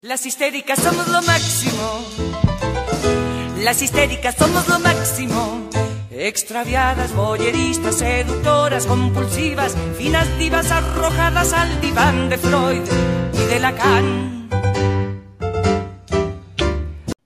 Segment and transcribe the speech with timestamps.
[0.00, 2.04] Las histéricas somos lo máximo.
[3.64, 5.68] Las histéricas somos lo máximo.
[6.12, 12.82] Extraviadas, boyeristas, seductoras, compulsivas, finas divas arrojadas al diván de Freud
[13.32, 14.48] y de Lacan.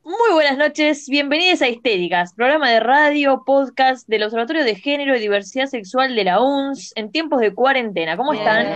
[0.02, 5.20] Muy buenas noches, bienvenidos a Histéricas, programa de radio, podcast del Observatorio de Género y
[5.20, 8.16] Diversidad Sexual de la UNS en tiempos de cuarentena.
[8.16, 8.66] ¿Cómo están?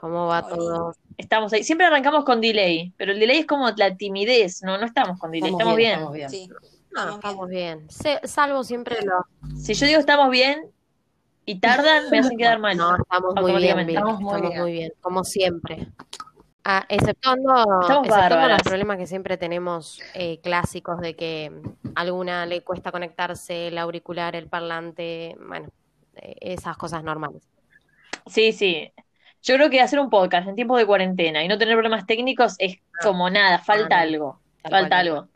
[0.00, 0.94] ¿Cómo va todo?
[1.16, 1.64] Estamos ahí.
[1.64, 5.30] Siempre arrancamos con delay, pero el delay es como la timidez, no, no estamos con
[5.30, 5.90] delay, estamos, bien.
[5.92, 6.30] Estamos bien.
[6.30, 6.48] Sí.
[6.92, 7.90] No, estamos bien.
[7.90, 9.62] Se- salvo siempre los...
[9.62, 10.70] Si yo digo estamos bien
[11.44, 12.76] y tardan, me hacen quedar mal.
[12.76, 14.62] No, estamos muy bien, Estamos muy estamos bien.
[14.62, 15.88] muy bien, como siempre.
[16.68, 21.52] Ah, exceptuando, exceptuando los problemas que siempre tenemos eh, clásicos de que
[21.94, 25.68] a alguna le cuesta conectarse el auricular, el parlante, bueno,
[26.16, 27.42] eh, esas cosas normales.
[28.26, 28.90] Sí, sí.
[29.46, 32.56] Yo creo que hacer un podcast en tiempos de cuarentena y no tener problemas técnicos
[32.58, 34.02] es como nada, falta no.
[34.02, 35.28] algo, Tal falta algo.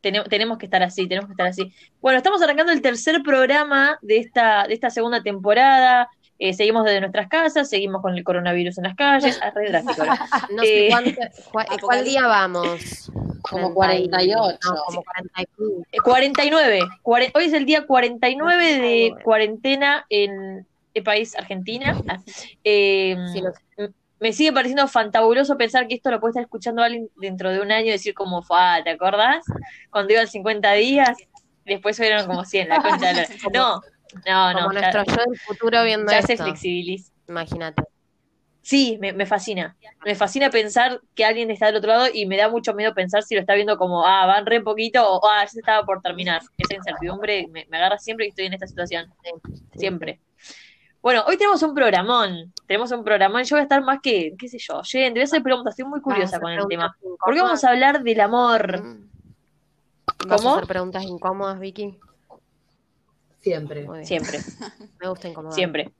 [0.00, 1.72] Tene- tenemos que estar así, tenemos que estar así.
[2.00, 6.08] Bueno, estamos arrancando el tercer programa de esta, de esta segunda temporada.
[6.38, 9.40] Eh, seguimos desde nuestras casas, seguimos con el coronavirus en las calles.
[9.42, 10.18] Ah, re drástico ahora.
[10.54, 13.10] No sé Eh, cuánto- cua- cuál día vamos.
[13.42, 14.58] Como 30 y- 48.
[14.64, 15.82] No, como 40 y pico.
[15.92, 16.80] Eh, 49.
[17.02, 19.24] Cuare- hoy es el día 49 de 49.
[19.24, 20.66] cuarentena en
[20.98, 21.96] el país Argentina.
[22.08, 22.18] Ah,
[22.64, 23.52] eh, Sí, no
[24.20, 27.70] me sigue pareciendo fantabuloso pensar que esto lo puede estar escuchando alguien dentro de un
[27.70, 29.44] año y decir como, "Fua, ¿te acordás?
[29.90, 31.16] Cuando iban 50 días,
[31.64, 33.80] después fueron como 100, la concha de la- No,
[34.26, 36.44] no, como no, ya, nuestro yo del futuro viendo ya se esto.
[36.46, 37.12] flexibiliza.
[37.28, 37.82] Imagínate.
[38.60, 39.76] Sí, me, me fascina.
[40.04, 43.22] Me fascina pensar que alguien está del otro lado y me da mucho miedo pensar
[43.22, 46.02] si lo está viendo como, ah, van re poquito o, ah, ya se estaba por
[46.02, 46.42] terminar.
[46.58, 49.06] Esa incertidumbre me, me agarra siempre que estoy en esta situación.
[49.76, 50.20] Siempre.
[51.00, 52.52] Bueno, hoy tenemos un programón.
[52.66, 53.44] Tenemos un programón.
[53.44, 55.12] Yo voy a estar más que, qué sé yo, oyente.
[55.12, 55.72] Voy a hacer preguntas.
[55.72, 56.94] Estoy muy curiosa con el tema.
[56.98, 58.82] preguntas ¿Por qué vamos a hablar del amor?
[58.82, 59.08] Mm.
[60.26, 60.54] ¿Vas ¿Cómo?
[60.54, 61.98] a hacer preguntas incómodas, Vicky?
[63.40, 63.86] Siempre.
[64.04, 64.40] Siempre,
[65.00, 65.54] Me gusta incomodar.
[65.54, 65.92] siempre.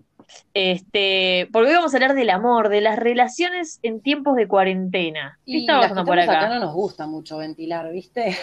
[0.52, 5.38] Este, porque hoy vamos a hablar del amor, de las relaciones en tiempos de cuarentena.
[5.46, 6.38] ¿Qué Y está pasando por acá?
[6.38, 8.36] acá no nos gusta mucho ventilar, ¿viste?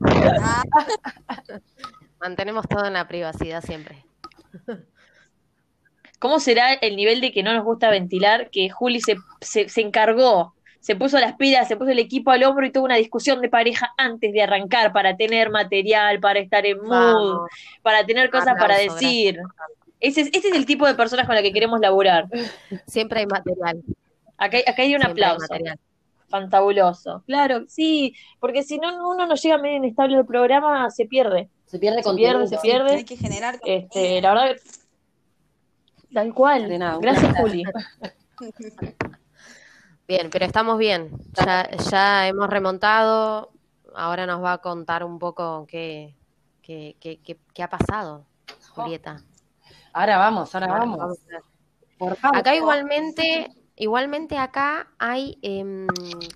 [2.20, 4.04] Mantenemos todo en la privacidad siempre.
[6.20, 8.50] ¿Cómo será el nivel de que no nos gusta ventilar?
[8.50, 12.44] Que Juli se, se, se encargó, se puso las pilas, se puso el equipo al
[12.44, 16.64] hombro y tuvo una discusión de pareja antes de arrancar para tener material, para estar
[16.66, 17.50] en mood, Vamos.
[17.82, 19.38] para tener cosas para decir.
[19.98, 22.26] Ese es, ese es el tipo de personas con la que queremos laburar.
[22.86, 23.82] Siempre hay material.
[24.38, 25.46] Acá, acá hay un Siempre hay aplauso.
[25.52, 25.78] material.
[26.28, 27.22] Fantabuloso.
[27.26, 31.48] Claro, sí, porque si no uno no llega medio inestable del programa, se pierde.
[31.66, 32.32] Se pierde Se contenido.
[32.38, 32.94] pierde, se pierde.
[32.96, 34.56] hay que generar Este, la verdad,
[36.12, 36.64] tal cual.
[36.64, 37.64] Arena, Gracias, Juli.
[40.08, 41.10] Bien, pero estamos bien.
[41.34, 43.52] Ya, ya hemos remontado.
[43.94, 46.16] Ahora nos va a contar un poco qué,
[46.62, 48.24] qué, qué, qué- qué ha pasado,
[48.70, 49.22] Julieta.
[49.92, 50.98] Ahora vamos, ahora Ahora vamos.
[50.98, 51.42] vamos a-
[51.98, 52.38] Por favor.
[52.38, 55.86] Acá igualmente, igualmente acá hay em,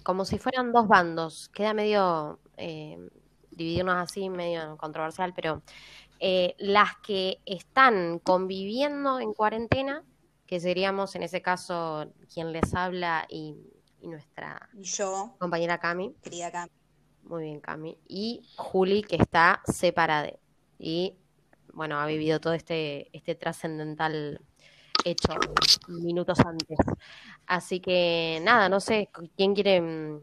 [0.05, 1.49] como si fueran dos bandos.
[1.49, 3.09] Queda medio em,
[3.51, 5.63] dividirnos así, medio controversial, pero
[6.27, 10.05] eh, las que están conviviendo en cuarentena,
[10.47, 13.57] que seríamos en ese caso quien les habla y,
[14.01, 16.69] y nuestra Y yo, compañera Cami, querida Cam.
[17.23, 20.31] muy bien Cami, y Juli que está separada
[20.79, 21.17] y
[21.73, 24.41] bueno, ha vivido todo este, este trascendental
[25.05, 25.33] hecho
[25.89, 26.79] minutos antes.
[27.47, 29.81] Así que nada, no sé, ¿quién quiere?
[29.83, 30.21] mm,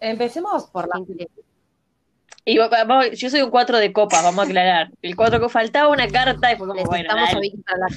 [0.00, 1.00] Empecemos por la.
[2.44, 4.90] Y va- va- vamos- yo soy un 4 de copas, vamos a aclarar.
[5.02, 7.34] El 4 que faltaba una carta y fue como, bueno, las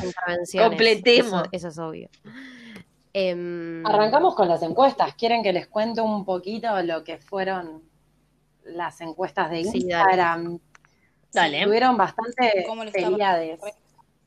[0.03, 0.69] intervenciones.
[0.69, 1.43] Completemos.
[1.43, 2.09] Eso, eso es obvio.
[3.13, 5.13] Em, Arrancamos con las encuestas.
[5.15, 7.83] ¿Quieren que les cuente un poquito lo que fueron
[8.63, 10.11] las encuestas de Sí, dale.
[10.11, 10.59] Instagram?
[11.31, 11.63] Dale.
[11.63, 13.59] Tuvieron bastante ¿Cómo le estaba- felicidades.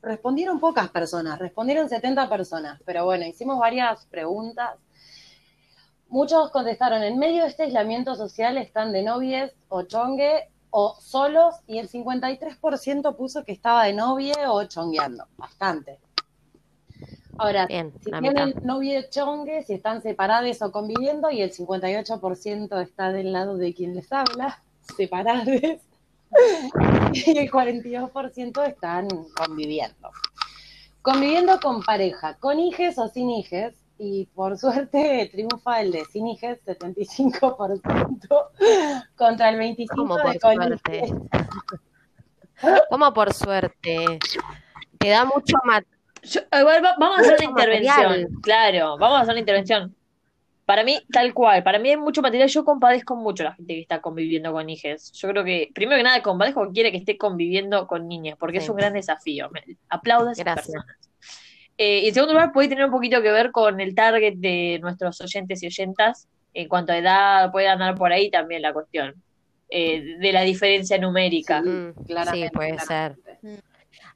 [0.01, 4.69] Respondieron pocas personas, respondieron 70 personas, pero bueno, hicimos varias preguntas.
[6.09, 11.55] Muchos contestaron, en medio de este aislamiento social están de novies o chongue o solos
[11.67, 15.99] y el 53% puso que estaba de novie o chongueando, bastante.
[17.37, 23.11] Ahora, Bien, si tienen novio chongue, si están separados o conviviendo y el 58% está
[23.11, 24.61] del lado de quien les habla,
[24.97, 25.47] separados.
[27.13, 30.11] y el 42% están conviviendo.
[31.01, 36.27] Conviviendo con pareja, con hijes o sin hijes, y por suerte triunfa el de sin
[36.27, 38.47] hijes, 75%
[39.15, 40.97] contra el 25% ¿Cómo de por con suerte?
[40.97, 41.13] hijes.
[42.89, 44.19] ¿Cómo por suerte?
[44.97, 45.83] Te da mucho ma-
[46.23, 47.85] Yo- igual va- vamos a hacer una Mucho material.
[48.03, 48.41] intervención.
[48.41, 49.95] Claro, vamos a hacer una intervención.
[50.65, 52.49] Para mí, tal cual, para mí hay mucho material.
[52.49, 55.11] Yo compadezco mucho a la gente que está conviviendo con hijes.
[55.13, 58.35] Yo creo que, primero que nada, compadezco a quien quiere que esté conviviendo con niñas,
[58.37, 59.49] porque es un gran desafío.
[59.51, 60.67] Me, aplaudo a esas Gracias.
[60.67, 61.06] personas.
[61.77, 64.79] Eh, y en segundo lugar, puede tener un poquito que ver con el target de
[64.81, 66.27] nuestros oyentes y oyentas.
[66.53, 69.13] En cuanto a edad, puede andar por ahí también la cuestión
[69.69, 71.61] eh, de la diferencia numérica.
[71.61, 73.15] Sí, Mm, claramente, sí, puede ser.
[73.21, 73.63] claramente.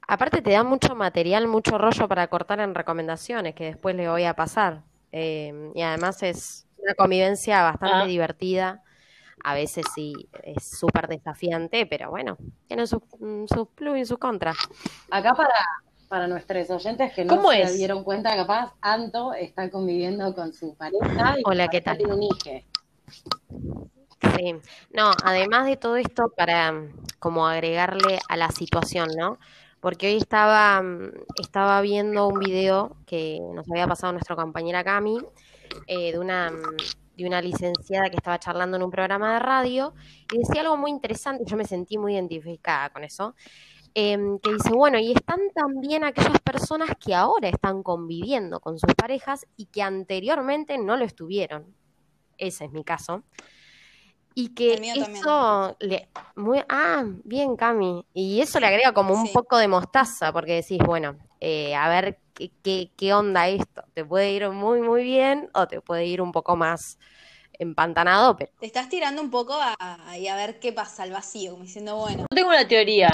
[0.08, 4.24] Aparte te da mucho material, mucho rollo para cortar en recomendaciones, que después le voy
[4.24, 4.80] a pasar.
[5.12, 8.06] Eh, y además es una convivencia bastante Ah.
[8.06, 8.82] divertida.
[9.44, 12.36] A veces sí es súper desafiante, pero bueno,
[12.66, 14.56] tiene sus mm, sus plus y sus contras.
[15.10, 15.52] Acá para,
[16.12, 17.78] para nuestros oyentes que no ¿Cómo se es?
[17.78, 21.96] dieron cuenta, capaz, Anto está conviviendo con su pareja y Hola, ¿qué tal?
[21.96, 22.36] tiene un hijo.
[24.36, 24.54] Sí,
[24.90, 29.38] no, además de todo esto, para mm, como agregarle a la situación, ¿no?
[29.80, 35.16] Porque hoy estaba, mm, estaba viendo un video que nos había pasado nuestra compañera Cami,
[35.86, 39.94] eh, de una, mm, de una licenciada que estaba charlando en un programa de radio,
[40.30, 43.34] y decía algo muy interesante, yo me sentí muy identificada con eso,
[43.94, 48.94] em, que dice, bueno, y están también aquellas personas que ahora están conviviendo con sus
[48.94, 51.74] parejas y que anteriormente no lo estuvieron.
[52.38, 53.22] Ese es mi caso.
[54.34, 58.06] Y que eso le muy ah, bien, Cami.
[58.14, 59.32] Y eso le agrega como un Sí.
[59.32, 63.84] poco de mostaza, porque decís, bueno, eh, a ver qué, qué, qué onda esto.
[63.92, 66.98] Te puede ir muy, muy bien, o te puede ir un poco más
[67.58, 69.76] empantanado, pero Te estás tirando un poco a,
[70.18, 73.10] y a ver qué pasa al vacío, como diciendo, bueno, Yo tengo una teoría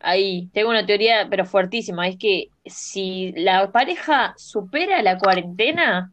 [0.00, 6.12] ahí, tengo una teoría, pero fuertísima, es que si la pareja supera la cuarentena,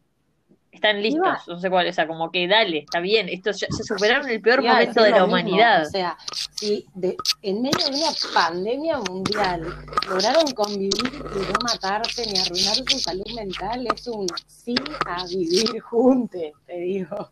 [0.70, 3.82] están listos, no sé cuál, o sea, como que dale, está bien, estos ya se
[3.82, 5.86] superaron el peor momento de la mismo, humanidad.
[5.86, 6.16] O sea,
[6.54, 9.62] si de- en medio de una pandemia mundial
[10.08, 10.90] lograron convivir
[11.34, 14.74] y no matarse ni arruinar su salud mental, es un sí
[15.06, 17.30] a vivir juntos, te digo.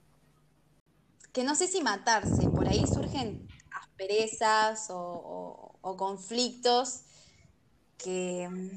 [1.32, 7.02] que no sé si matarse, por ahí surgen asperezas o, o- o conflictos
[7.98, 8.68] que mm,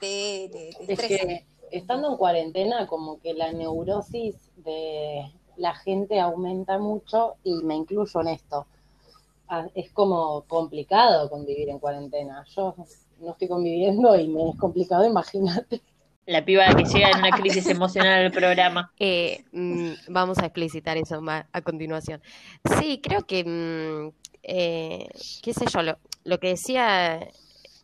[0.00, 5.24] te, te- Es que estando en cuarentena, como que la neurosis de
[5.56, 8.66] la gente aumenta mucho y me incluyo en esto.
[9.48, 12.44] Ah, Es como complicado convivir en cuarentena.
[12.56, 12.74] Yo
[13.20, 15.80] no estoy conviviendo y me es complicado, imagínate.
[16.26, 18.92] La piba que llega en una crisis emocional al programa.
[18.98, 22.22] Eh, mm, vamos a explicitar eso ma- a continuación.
[22.78, 24.12] Sí, creo que, mm,
[24.44, 25.08] eh,
[25.42, 27.28] qué sé yo, lo, lo que decía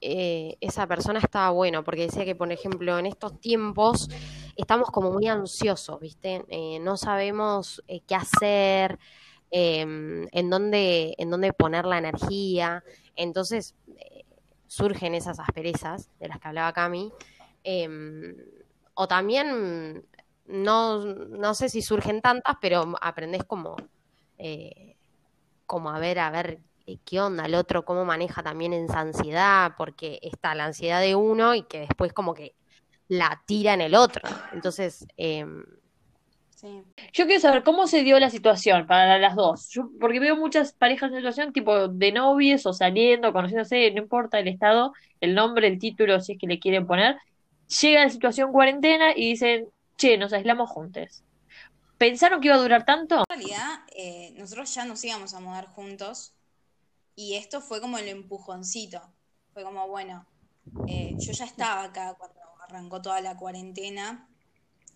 [0.00, 4.08] eh, esa persona estaba bueno, porque decía que, por ejemplo, en estos tiempos
[4.56, 6.44] estamos como muy ansiosos, ¿viste?
[6.48, 8.98] Eh, no sabemos eh, qué hacer,
[9.50, 12.84] em, en dónde, en dónde poner la energía.
[13.16, 13.74] Entonces,
[14.66, 17.12] surgen esas asperezas de las que hablaba Cami.
[17.64, 18.36] em,
[18.94, 20.04] o también
[20.46, 23.76] no, no sé si surgen tantas, pero aprendes como,
[25.66, 26.60] como a ver, a ver
[26.96, 31.54] qué onda el otro, cómo maneja también esa ansiedad, porque está la ansiedad de uno
[31.54, 32.54] y que después como que
[33.08, 34.28] la tira en el otro.
[34.52, 35.62] Entonces, em,
[36.60, 36.82] Sí.
[37.12, 39.68] Yo quiero saber cómo se dio la situación para las dos.
[39.70, 44.40] Yo, porque veo muchas parejas en situación tipo de novios o saliendo, conociéndose, no importa
[44.40, 47.16] el estado, el nombre, el título, si es que le quieren poner.
[47.80, 51.22] Llega la situación cuarentena y dicen, che, nos aislamos juntos.
[51.96, 53.22] ¿Pensaron que iba a durar tanto?
[53.28, 56.34] En realidad, eh, nosotros ya nos íbamos a mudar juntos
[57.18, 59.02] y esto fue como el empujoncito.
[59.52, 60.24] Fue como, bueno,
[60.86, 64.28] eh, yo ya estaba acá cuando arrancó toda la cuarentena,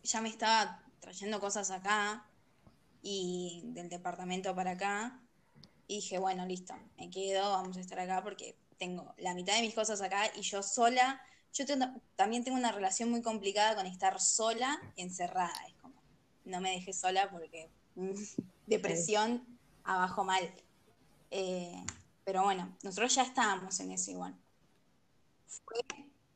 [0.05, 2.25] ya me estaba trayendo cosas acá
[3.03, 5.21] y del departamento para acá
[5.89, 9.63] y dije, bueno, listo, me quedo, vamos a estar acá porque tengo la mitad de
[9.63, 11.21] mis cosas acá y yo sola,
[11.53, 16.01] yo tengo- también tengo una relación muy complicada con estar sola encerrada, es como,
[16.45, 18.13] no me dejé sola porque mm,
[18.67, 20.55] depresión abajo mal.
[21.33, 21.85] Eh,
[22.25, 24.35] pero bueno, nosotros ya estábamos en eso igual.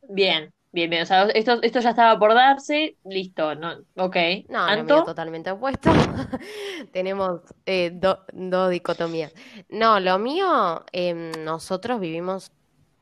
[0.09, 1.03] Bien, bien, bien.
[1.03, 4.17] O sea, esto, esto ya estaba por darse, listo, no, ok.
[4.49, 5.05] no, ¿Anto?
[5.05, 5.91] totalmente opuesto.
[6.93, 9.33] Tenemos eh, do- dos dicotomías.
[9.69, 12.53] No, lo mío, em, nosotros vivimos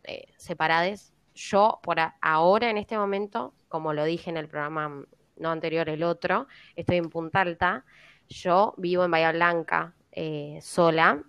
[0.05, 1.13] eh, separados.
[1.35, 5.07] Yo, por a- ahora, en este momento, como lo dije en el programa mm,
[5.39, 7.85] no anterior, el otro, estoy en Punta Alta.
[8.29, 11.23] Yo vivo en Bahía Blanca, eh, sola.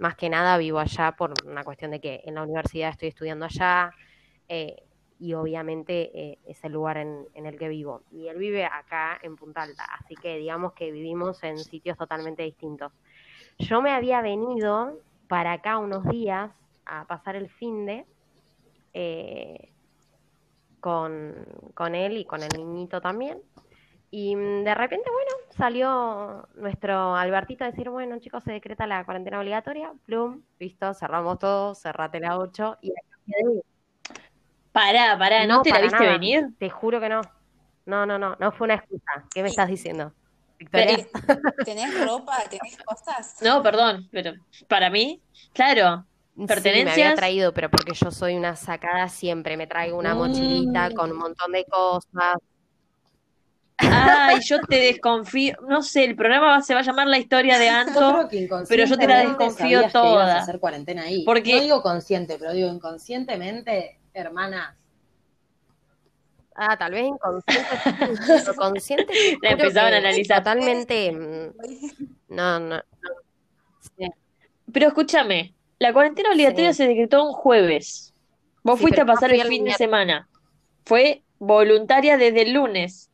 [0.00, 3.46] Más que nada vivo allá por una cuestión de que en la universidad estoy estudiando
[3.46, 3.92] allá.
[4.48, 4.82] eh,
[5.22, 8.02] y obviamente eh, es el lugar en, en el que vivo.
[8.10, 12.42] Y él vive acá en Punta Alta, así que digamos que vivimos en sitios totalmente
[12.42, 12.92] distintos.
[13.58, 16.50] Yo me había venido para acá unos días
[16.86, 18.06] a pasar el fin de,
[20.80, 21.34] con,
[21.74, 23.42] con él y con el niñito también.
[24.10, 29.04] Y mm, de repente, bueno, salió nuestro Albertito a decir, bueno, chicos, se decreta la
[29.04, 32.92] cuarentena obligatoria, plum, listo, cerramos todo, cerrate la 8 y
[34.72, 36.12] Pará, pará, ¿no, te la viste nada.
[36.18, 36.46] venir?
[36.58, 37.20] Te juro que no.
[37.86, 39.24] No, no, no, no fue una excusa.
[39.34, 40.12] ¿Qué me estás diciendo?
[40.58, 40.90] Victoria?
[40.96, 41.06] Eh,
[41.64, 42.36] ¿Tenés ropa?
[42.48, 43.36] ¿Tenés cosas?
[43.42, 44.32] No, perdón, pero
[44.68, 47.16] para mí, claro, Sí, me había pertenencias.
[47.16, 50.18] traído, pero porque yo soy una sacada siempre, me traigo una Mm.
[50.18, 52.36] mochilita con un montón de cosas.
[53.82, 55.54] Ay, yo te desconfío.
[55.68, 57.92] No sé, el programa va- se va a llamar La historia de Yo Anto.
[58.28, 60.34] creo que pero yo te la desconfío sabías que ibas toda.
[60.36, 61.24] a hacer cuarentena ahí.
[61.24, 64.76] Porque- No digo consciente, pero digo inconscientemente, hermana.
[66.54, 67.68] Ah, tal vez inconsciente,
[68.44, 69.06] pero consciente.
[69.06, 70.38] te La empezaban a analizar.
[70.38, 71.12] Totalmente.
[71.12, 71.54] mm,
[72.28, 72.82] No, no, no.
[73.96, 74.10] Sí.
[74.72, 76.78] Pero escúchame, la cuarentena obligatoria Sí.
[76.78, 78.12] se decretó un jueves.
[78.62, 80.28] Vos Sí, fuiste a pasar fui el fin de semana.
[80.84, 83.09] Fue voluntaria desde el lunes.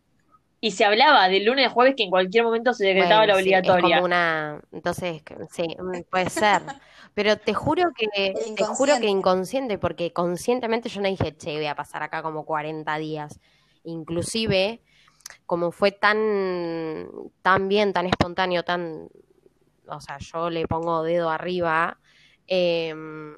[0.66, 3.34] Y se hablaba del lunes a jueves que en cualquier momento se decretaba Bueno, la
[3.34, 3.96] sí, es obligatoria.
[3.96, 4.60] como una.
[4.72, 6.62] Entonces, sí, mm, puede ser.
[7.14, 8.08] Pero te juro que,
[8.56, 9.06] te juro que inconsciente.
[9.06, 13.38] inconsciente, porque conscientemente yo no dije, che, voy a pasar acá como 40 días.
[13.84, 14.82] Inclusive,
[15.46, 17.08] como fue tan,
[17.42, 19.08] tan bien, tan espontáneo, tan,
[19.86, 21.98] o sea, yo le pongo dedo arriba,
[22.48, 23.36] em,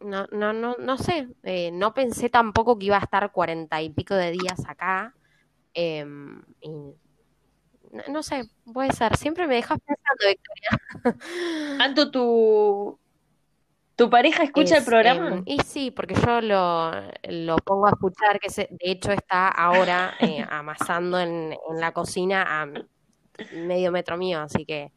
[0.00, 3.90] no, no, no, no sé, eh, no pensé tampoco que iba a estar cuarenta y
[3.90, 5.14] pico de días acá.
[6.60, 6.68] Y
[7.92, 9.16] no, no sé, puede ser.
[9.16, 11.84] Siempre me dejas pensando, Victoria.
[11.84, 12.98] Anto, tu,
[13.96, 15.28] tu pareja escucha el programa.
[15.36, 16.90] em, y sí, porque yo lo,
[17.24, 21.92] lo pongo a escuchar, que se- de hecho está ahora eh, amasando en, en la
[21.92, 22.68] cocina a
[23.50, 24.90] medio metro mío, así que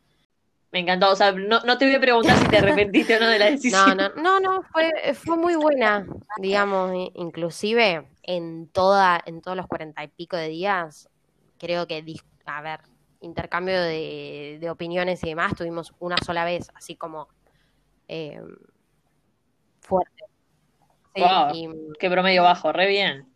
[0.76, 1.10] Me encantó.
[1.10, 3.46] O sea, no, no te voy a preguntar si te arrepentiste o no de la
[3.72, 3.98] no, decisión.
[3.98, 6.06] no, no, no, fue, fue muy buena,
[6.42, 11.08] digamos, inclusive en toda, en todos los cuarenta y pico de días,
[11.60, 12.04] creo que,
[12.46, 12.82] a ver,
[13.22, 17.30] intercambio de, de opiniones y demás tuvimos una sola vez, así como
[18.10, 18.42] eh,
[19.80, 20.26] fuerte.
[21.16, 21.56] Sí, Wow.
[21.56, 23.35] y- Qué promedio bajo, re bien.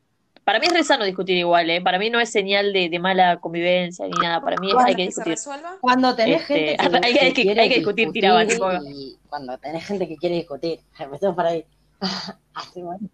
[0.49, 1.79] Para mí es re sano discutir igual, ¿eh?
[1.79, 4.41] Para mí no es señal de, de mala convivencia ni nada.
[4.41, 5.33] Para mí es- hay que ¿Que se discutir.
[5.33, 5.77] resuelva?
[5.79, 8.67] Cuando tenés Este, gente que, hay que- que- quiere hay que discutir, tiraba, tipo.
[8.73, 11.63] y cuando tenés gente que quiere discutir, empezamos por ahí.
[12.55, 13.07] Así, bueno.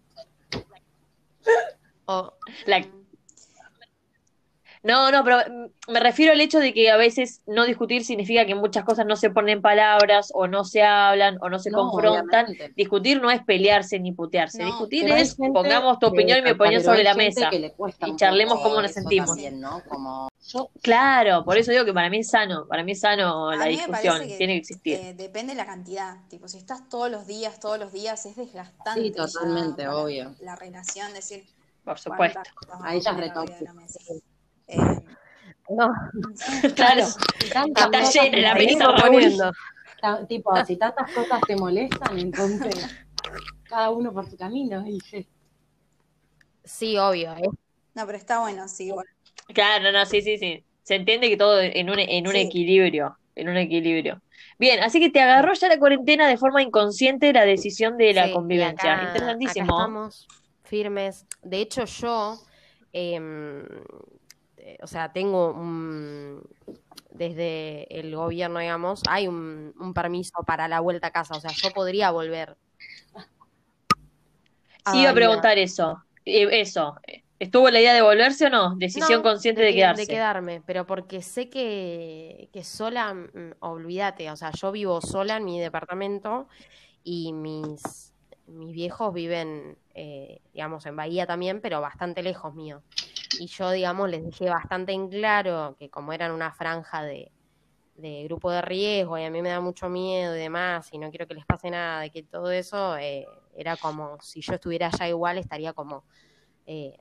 [2.06, 2.32] o-
[2.64, 2.86] La-
[4.86, 8.46] No, no, pero mm, me refiero al hecho de que a veces no discutir significa
[8.46, 11.78] que muchas cosas no se ponen palabras, o no se hablan, o no se No,
[11.90, 12.46] confrontan.
[12.46, 12.72] obviamente.
[12.76, 14.60] Discutir no es pelearse ni putearse.
[14.60, 17.50] No, Discutir es pongamos tu opinión y mi opinión sobre la mesa.
[17.52, 19.30] y charlemos cómo nos sentimos.
[19.30, 19.82] también, ¿no?
[19.88, 23.52] Como yo Claro, por eso digo que para mí es sano, para mí es sano
[23.56, 24.94] la discusión, que, tiene que existir.
[24.94, 26.18] eh, depende de la cantidad.
[26.28, 29.02] Tipo, si estás todos los días, todos los días, es desgastante.
[29.02, 30.36] Sí, totalmente, obvio.
[30.40, 31.44] La relación, decir,
[31.84, 32.38] Por supuesto.
[32.84, 34.22] Ahí ya es
[34.68, 34.78] Eh,
[35.70, 35.88] no,
[36.76, 37.06] Claro,
[37.44, 39.52] está llena la mesa, poniendo.
[40.28, 42.74] tipo, si tantas cosas te molestan, entonces
[43.68, 45.26] cada uno por su camino, dije.
[46.64, 47.48] Sí, obvio, ¿eh?
[47.94, 49.06] no, pero está bueno, sí, igual.
[49.54, 50.64] Claro, no, sí, sí, sí.
[50.82, 52.40] Se entiende que todo en un, en un Sí.
[52.40, 54.20] equilibrio, en un equilibrio.
[54.58, 58.26] Bien, así que te agarró ya la cuarentena de forma inconsciente la decisión de la
[58.26, 58.92] Sí, convivencia.
[58.94, 59.64] acá- Interesantísimo.
[59.64, 60.28] acá estamos
[60.64, 61.26] firmes.
[61.42, 62.38] De hecho, yo,
[62.92, 63.20] eh,
[64.82, 66.42] o sea, tengo un,
[67.10, 71.36] desde el gobierno, digamos, hay un, un permiso para la vuelta a casa.
[71.36, 72.56] O sea, yo podría volver.
[74.90, 76.02] Sí, iba a preguntar eso.
[76.24, 76.96] Eh, eso.
[77.38, 78.76] ¿Estuvo la idea de volverse o no?
[78.76, 80.02] Decisión No, consciente de, que- quedarse.
[80.02, 85.36] De quedarme, pero porque sé que, que sola, mm, olvídate, o sea, yo vivo sola
[85.36, 86.48] en mi departamento
[87.04, 88.14] y mis,
[88.46, 92.82] mis viejos viven, eh, digamos, en Bahía también, pero bastante lejos mío.
[93.40, 97.32] Y yo, digamos, les dejé bastante en claro que como eran una franja de,
[97.96, 101.10] de grupo de riesgo y a mí me da mucho miedo y demás, y no
[101.10, 104.88] quiero que les pase nada, y que todo eso eh, era como, si yo estuviera
[104.88, 106.04] allá igual, estaría como...
[106.66, 106.96] eh,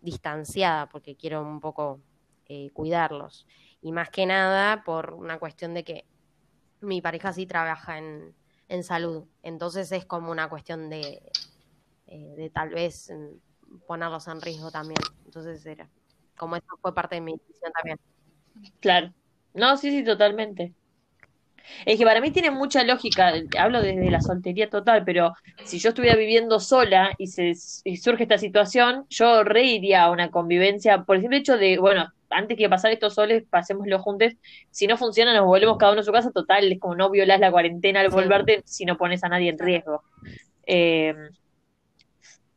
[0.00, 2.00] distanciada porque quiero un poco
[2.48, 3.46] eh, cuidarlos.
[3.82, 6.06] Y más que nada por una cuestión de que
[6.80, 8.34] mi pareja sí trabaja en,
[8.68, 9.24] en salud.
[9.42, 11.22] Entonces es como una cuestión de,
[12.06, 13.36] de tal vez mm,
[13.86, 15.00] ponerlos en riesgo también.
[15.24, 15.88] Entonces era
[16.36, 17.98] como eso fue parte de mi decisión también.
[18.80, 19.12] Claro.
[19.54, 20.74] No, sí, sí, totalmente.
[21.84, 25.32] Es que para mí tiene mucha lógica, hablo desde la soltería total, pero
[25.64, 27.54] si yo estuviera viviendo sola y, se,
[27.84, 32.06] y surge esta situación, yo reiría a una convivencia por el simple hecho de, bueno,
[32.30, 34.32] antes que pasar estos soles, pasémoslo juntos,
[34.70, 37.40] si no funciona nos volvemos cada uno a su casa, total, es como no violás
[37.40, 40.04] la cuarentena al volverte si no pones a nadie en riesgo.
[40.66, 41.14] Eh,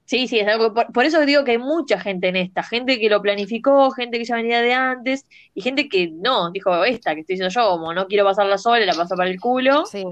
[0.09, 2.99] Sí, sí, es algo, por, por eso digo que hay mucha gente en esta, gente
[2.99, 5.23] que lo planificó, gente que ya venía de antes,
[5.53, 8.83] y gente que no, dijo esta que estoy diciendo yo, como no quiero pasarla sola,
[8.87, 9.85] la paso para el culo.
[9.85, 10.03] Sí,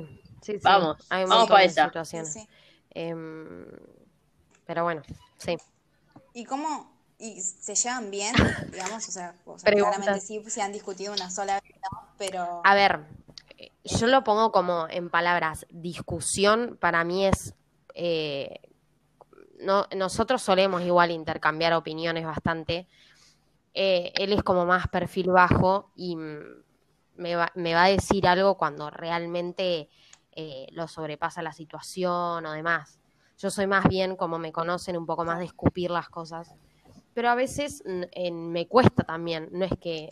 [0.43, 0.59] sí, sí.
[0.61, 1.81] Vamos, Hay vamos para esa.
[1.81, 2.31] Sí, situaciones.
[2.31, 2.47] sí.
[2.91, 3.65] Em,
[4.67, 5.01] pero bueno,
[5.39, 5.57] sí.
[6.35, 8.35] ¿Y cómo y se llevan bien?
[8.71, 9.97] Digamos, o sea, o sea, Preguntas.
[9.97, 12.07] claramente sí se han discutido una sola vez, ¿no?
[12.19, 12.99] pero A ver,
[13.83, 15.65] yo lo pongo como en palabras.
[15.71, 17.55] Discusión para mí es.
[17.95, 18.59] eh,
[19.59, 22.87] no, nosotros solemos igual intercambiar opiniones bastante.
[23.73, 26.39] Eh, él es como más perfil bajo y mm,
[27.15, 29.89] me va, me va a decir algo cuando realmente
[30.31, 32.99] eh, lo sobrepasa la situación o demás.
[33.37, 36.55] Yo soy más bien, como me conocen, un poco más de escupir las cosas.
[37.13, 39.49] Pero a veces en- me cuesta también.
[39.51, 40.09] No es que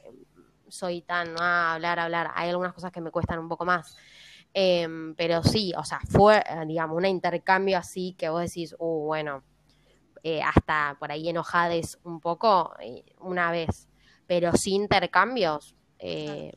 [0.68, 2.32] soy tan ah, hablar, hablar.
[2.36, 3.96] Hay algunas cosas que me cuestan un poco más.
[4.57, 9.05] Em, pero sí, o sea, fue, eh, digamos, un intercambio así que vos decís, uh,
[9.05, 9.43] bueno,
[10.24, 13.88] eh, hasta por ahí enojades un poco eh, una vez,
[14.27, 16.51] pero sí intercambios, eh,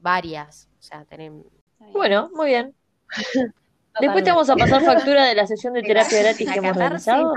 [0.00, 0.68] varias.
[0.78, 1.92] O sea, tenem- está bien.
[1.94, 2.74] Bueno, muy bien.
[4.00, 7.32] Después te vamos a pasar factura de la sesión de terapia gratis que hemos realizado.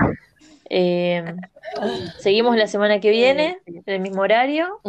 [0.68, 1.24] Eh,
[2.18, 4.80] seguimos la semana que viene, en el mismo horario.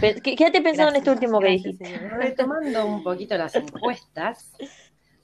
[0.00, 1.86] Pe- ¿Qué- Quédate pensando en esto último que Gracias, dijiste.
[1.86, 2.16] señora.
[2.18, 4.52] Retomando un poquito las encuestas,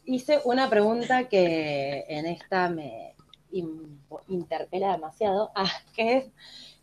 [0.04, 3.14] hice una pregunta que en esta me
[3.52, 6.24] in- interpela demasiado, ah, que es,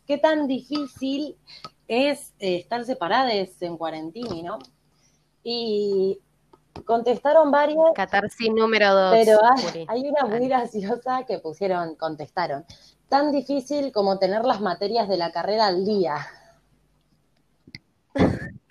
[0.06, 1.38] ¿qué tan difícil
[1.88, 4.60] es eh, estar separadas en cuarentini, no?
[5.44, 6.20] Y
[6.86, 9.12] contestaron varias, Catarsis número dos.
[9.18, 12.66] pero hay, hay una muy graciosa que pusieron, contestaron,
[13.10, 16.16] tan difícil como tener las materias de la carrera al día.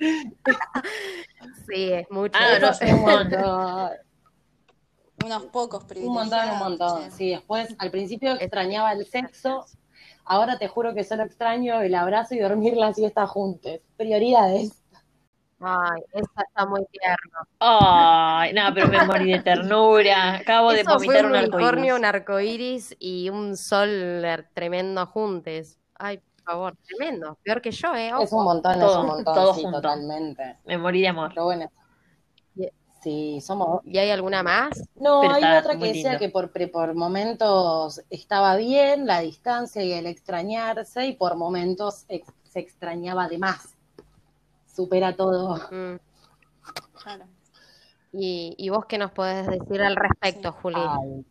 [1.69, 2.39] Sí, es mucho.
[2.41, 3.91] Ah, no, Eso- Un montón.
[5.25, 6.29] unos pocos Un privilegiados.
[6.31, 7.11] montón, un montón.
[7.13, 7.31] sí.
[7.31, 9.67] Después al principio extrañaba el sexo,
[10.25, 13.81] ahora te juro que solo extraño el abrazo y dormir la siesta juntos.
[13.97, 14.77] Prioridades.
[15.63, 17.39] Ay, esa está muy tierno.
[17.59, 20.37] Ay, no, pero me morí de ternura.
[20.37, 21.99] Acabo de Eso fue vomitar un un unicornio, arcoíris.
[21.99, 25.77] un arcoíris y un sol tremendo juntos.
[25.99, 27.39] Ay, por favor, tremendo.
[27.43, 28.09] Peor que yo, ¿eh?
[28.09, 28.39] Es Ojo.
[28.39, 29.81] un montón, es Todo, un montón, todo sí, junto.
[29.81, 30.59] totalmente.
[30.65, 31.31] Me morí de amor.
[31.31, 31.71] Pero bueno.
[33.03, 33.81] Sí, somos.
[33.87, 34.79] ¿Y hay alguna más?
[34.97, 36.19] No, Pero hay otra que decía lindo.
[36.19, 42.05] que por, pre- por momentos estaba bien, la distancia y el extrañarse, y por momentos
[42.09, 43.75] ex- se extrañaba de más.
[44.67, 45.57] Supera todo.
[45.71, 45.99] Mm.
[47.03, 47.25] Claro.
[48.13, 50.77] ¿Y, y vos qué nos podés decir al respecto, Juli?
[50.77, 51.25] Ay,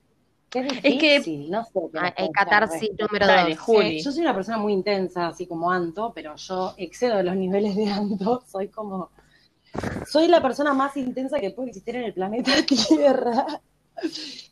[0.49, 1.71] qué Es que- no sé.
[1.91, 3.05] qué Ah, catarsis respecto.
[3.07, 3.59] número Dale, dos.
[3.59, 3.97] Juli.
[3.97, 7.75] Eh, yo soy una persona muy intensa, así como Anto, pero yo excedo los niveles
[7.75, 8.43] de Anto.
[8.47, 9.11] Soy como.
[10.09, 13.61] Soy la persona más intensa que puede existir en el planeta Tierra.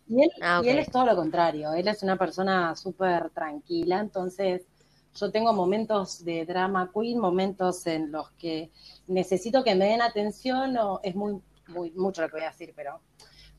[0.07, 0.81] Y él, Ah, y él ok.
[0.85, 1.73] es todo lo contrario.
[1.73, 3.99] Él es una persona súper tranquila.
[3.99, 4.67] Entonces,
[5.15, 8.71] yo tengo momentos de drama queen, momentos en los que
[9.07, 12.73] necesito que me den atención, o es muy, muy mucho lo que voy a decir,
[12.75, 12.99] pero.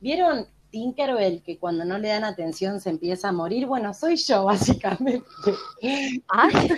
[0.00, 3.66] ¿Vieron Tinkerbell que cuando no le dan atención se empieza a morir?
[3.66, 4.44] Bueno, soy yo,
[4.78, 5.26] básicamente.
[6.28, 6.70] Ay,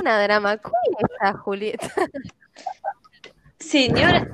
[0.00, 0.60] una drama
[1.20, 1.90] esa, Julieta.
[3.58, 4.28] Señora,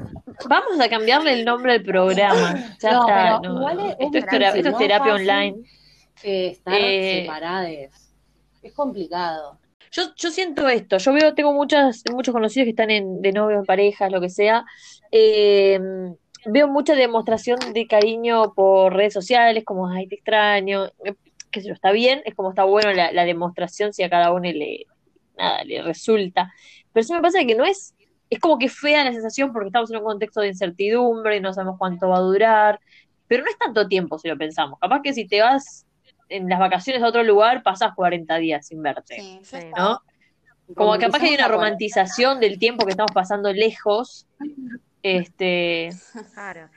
[0.48, 2.54] vamos a cambiarle el nombre al programa.
[2.80, 3.40] Ya No, está.
[3.40, 3.86] no, igual no.
[3.88, 5.56] es- Esto, es terapia online.
[6.22, 8.12] eh, estar Eh, separadas.
[8.62, 9.58] Es complicado.
[9.90, 13.58] Yo, yo siento esto, yo veo, tengo muchas, muchos conocidos que están en, de novio,
[13.58, 14.64] en parejas, lo que sea.
[15.10, 15.78] Eh,
[16.46, 21.14] veo mucha demostración de cariño por redes sociales, como, ay, te extraño, eh,
[21.50, 24.32] qué sé yo, está bien, es como está bueno la, la demostración si a cada
[24.32, 24.86] uno le,
[25.36, 26.52] nada, le resulta.
[26.92, 27.94] Pero sí me pasa que no es,
[28.30, 31.78] es como que fea la sensación porque estamos en un contexto de incertidumbre, no sabemos
[31.78, 32.80] cuánto va a durar,
[33.26, 34.78] pero no es tanto tiempo si lo pensamos.
[34.80, 35.86] Capaz que si te vas
[36.28, 39.16] en las vacaciones a otro lugar, pasas 40 días sin verte.
[39.42, 40.00] Sí, ¿no?
[40.74, 44.26] Como Cuando capaz que hay una romantización del tiempo que estamos pasando lejos,
[45.04, 45.90] este,
[46.34, 46.68] Claro.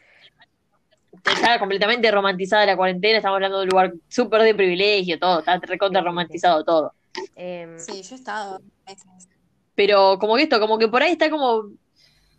[1.26, 5.58] está completamente romantizada la cuarentena, estamos hablando de un lugar súper de privilegio, todo, está
[5.60, 6.94] recontra romantizado todo.
[7.36, 9.30] Em, Sí, yo he estado meses.
[9.76, 11.64] Pero como que esto, como que por ahí está como,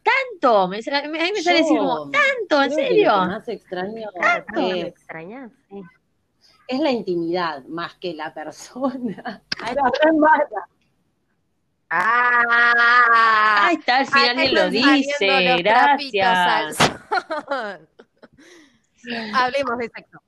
[0.03, 3.11] tanto, me, a mí me sale decir como, tanto, ¿en creo que Lo serio?
[3.12, 5.53] que más extraño ¿me es?
[5.68, 5.83] Sí.
[6.68, 9.42] es la intimidad más que la persona.
[9.61, 10.68] Ay, la re mala.
[11.90, 16.77] Ah, Ahí está, al final alguien lo dice, gracias.
[19.35, 20.18] Hablemos de sexo.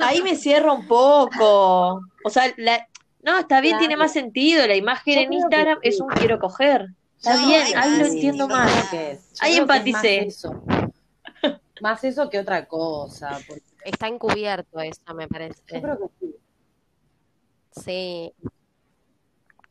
[0.00, 2.00] Ahí me cierra un poco.
[2.24, 2.86] O sea, la...
[3.22, 3.80] no, está bien, Claro.
[3.80, 4.66] tiene más sentido.
[4.66, 5.88] La imagen Yo en que Instagram sí.
[5.88, 6.88] es un quiero coger.
[7.16, 8.92] Está No, bien, hay ahí lo entiendo más.
[8.92, 8.98] Yo
[9.40, 10.24] Ahí es empaticé.
[10.26, 10.62] Más eso.
[11.80, 13.38] Más eso que otra cosa.
[13.48, 15.62] Porque está encubierto eso, me Yo parece.
[15.66, 16.34] creo que sí.
[17.72, 18.32] Sí,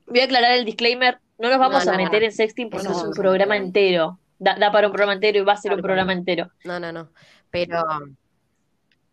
[0.08, 1.20] Voy a aclarar el disclaimer.
[1.38, 2.26] No nos vamos No, a meter no.
[2.28, 4.20] en sexting porque es un programa entero.
[4.40, 6.50] Da, da para un programa entero y va a ser un programa entero.
[6.66, 7.10] no, no, no.
[7.50, 7.82] Pero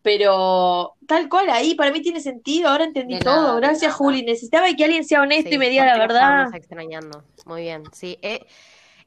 [0.02, 2.68] Pero tal cual, ahí para mí tiene sentido.
[2.70, 3.34] Ahora entendí De todo.
[3.48, 3.94] nada, Gracias.
[3.94, 4.22] Juli.
[4.22, 6.16] Necesitaba que alguien sea honesto sí, y me diga la verdad.
[6.22, 7.24] estábamos extrañando.
[7.44, 8.18] Muy bien, sí.
[8.22, 8.46] Eh,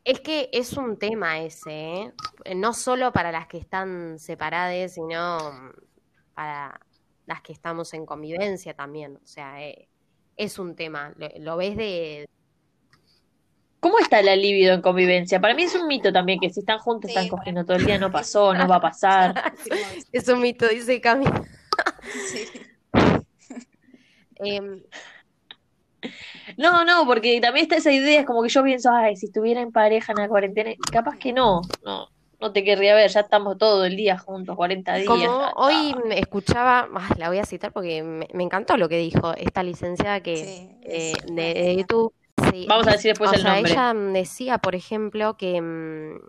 [0.04, 2.14] es que es un tema ese, ¿eh?
[2.56, 5.38] No solo para las que están separadas, sino
[6.36, 6.80] para
[7.26, 9.16] las que estamos en convivencia también.
[9.16, 9.88] O sea, eh,
[10.38, 11.14] es un tema.
[11.18, 12.28] Lo, lo ves de...
[13.80, 15.42] ¿Cómo está la libido en convivencia?
[15.42, 17.38] Para mí es un mito también que si están juntos Sí, están bueno.
[17.38, 19.54] cogiendo todo el día, no pasó, no va a pasar.
[20.12, 21.26] Es un mito, dice Cami.
[22.28, 22.46] Sí.
[24.36, 24.82] Em,
[26.58, 29.62] No, no, porque también está esa idea, es como que yo pienso, ay, si estuviera
[29.62, 32.10] en pareja en la cuarentena, capaz que no, no,
[32.44, 35.08] no te querría ver, ya estamos todo el día juntos, 40 días.
[35.08, 39.34] Como hoy escuchaba, ah, la voy a citar porque me, me encantó lo que dijo
[39.38, 41.76] esta licenciada que Sí, eh, de, de.
[41.78, 42.14] YouTube.
[42.52, 43.72] sí, Vamos a decir después o el sea, nombre.
[43.72, 46.20] ella decía, por ejemplo, que, mm,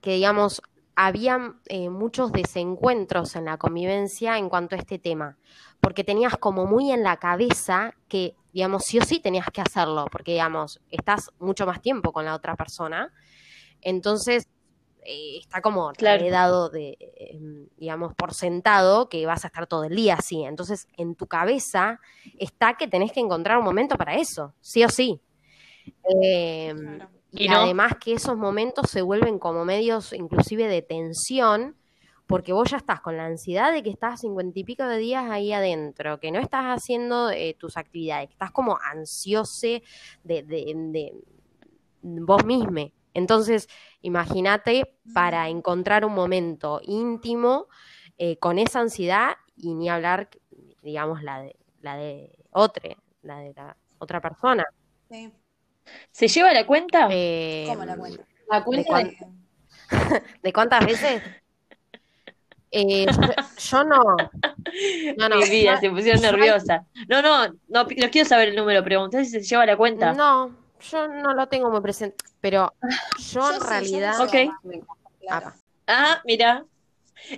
[0.00, 0.60] que digamos,
[0.96, 5.38] había eh, muchos desencuentros en la convivencia en cuanto a este tema,
[5.80, 10.06] porque tenías como muy en la cabeza que, digamos, sí o sí tenías que hacerlo,
[10.10, 13.12] porque, digamos, estás mucho más tiempo con la otra persona,
[13.80, 14.48] entonces
[15.04, 16.28] eh, está como Claro.
[16.30, 17.38] dado de, eh,
[17.76, 22.00] digamos, por sentado que vas a estar todo el día así, entonces en tu cabeza
[22.38, 25.20] está que tenés que encontrar un momento para eso, sí o sí.
[26.22, 27.10] Eh, Claro.
[27.32, 27.56] y Y no.
[27.58, 31.76] además que esos momentos se vuelven como medios inclusive de tensión,
[32.26, 35.28] porque vos ya estás con la ansiedad de que estás cincuenta y pico de días
[35.30, 39.82] ahí adentro, que no estás haciendo eh, tus actividades, que estás como ansiose
[40.24, 41.12] de, de, de
[42.02, 42.90] vos mismo.
[43.14, 43.68] Entonces,
[44.02, 47.66] imagínate para encontrar un momento íntimo
[48.18, 50.28] eh, con esa ansiedad y ni hablar,
[50.82, 52.90] digamos, la de, la de otra,
[53.22, 54.64] la de la otra persona.
[55.10, 55.32] Sí.
[56.10, 57.08] ¿Se lleva la cuenta?
[57.10, 58.24] Eh, ¿Cómo la cuenta?
[58.48, 59.32] La cuenta cuán- de,
[60.42, 61.22] ¿De cuántas veces?
[62.70, 63.20] Eh, yo,
[63.58, 64.02] yo no.
[65.18, 65.36] No, no.
[65.40, 66.86] Mi vida, se pusieron nerviosa.
[67.08, 70.14] No, no, no, no quiero saber el número, pregunté si se lleva la cuenta.
[70.14, 70.56] No,
[70.90, 72.16] yo no lo tengo muy presente.
[72.40, 72.72] Pero
[73.18, 74.18] yo Yo en sí, yo realidad.
[74.18, 74.30] no
[75.20, 75.52] claro.
[75.86, 76.64] Ah, mira.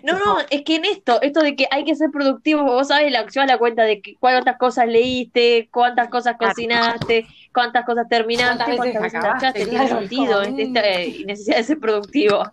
[0.02, 3.12] No, no, es que en esto, esto de que hay que ser productivo, vos sabés,
[3.12, 8.64] la, llevas la cuenta de que cuántas cosas leíste, cuántas cosas cocinaste, cuántas cosas terminaste,
[8.64, 9.46] ¿Cuántas cuántas veces acabaste?
[9.46, 12.44] tachaste, tiene Claro, sentido, como, en esta eh, necesidad de ser productivo.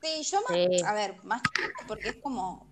[0.00, 0.82] Sí, yo más, Sí.
[0.86, 1.42] a ver, más
[1.86, 2.66] porque es como,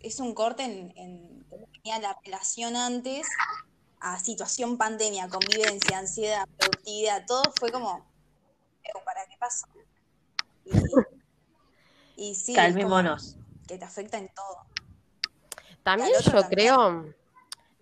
[0.00, 3.26] es un corte en, en cómo tenía la relación antes
[4.02, 8.04] a situación pandemia, convivencia, ansiedad, productividad, todo fue como,
[8.82, 9.66] "Pero, ¿para qué pasó?
[10.64, 10.72] Y,
[12.16, 13.36] y sí, Calmémonos.
[13.66, 14.56] que te afecta en todo.
[15.84, 16.50] También yo también.
[16.50, 17.14] creo.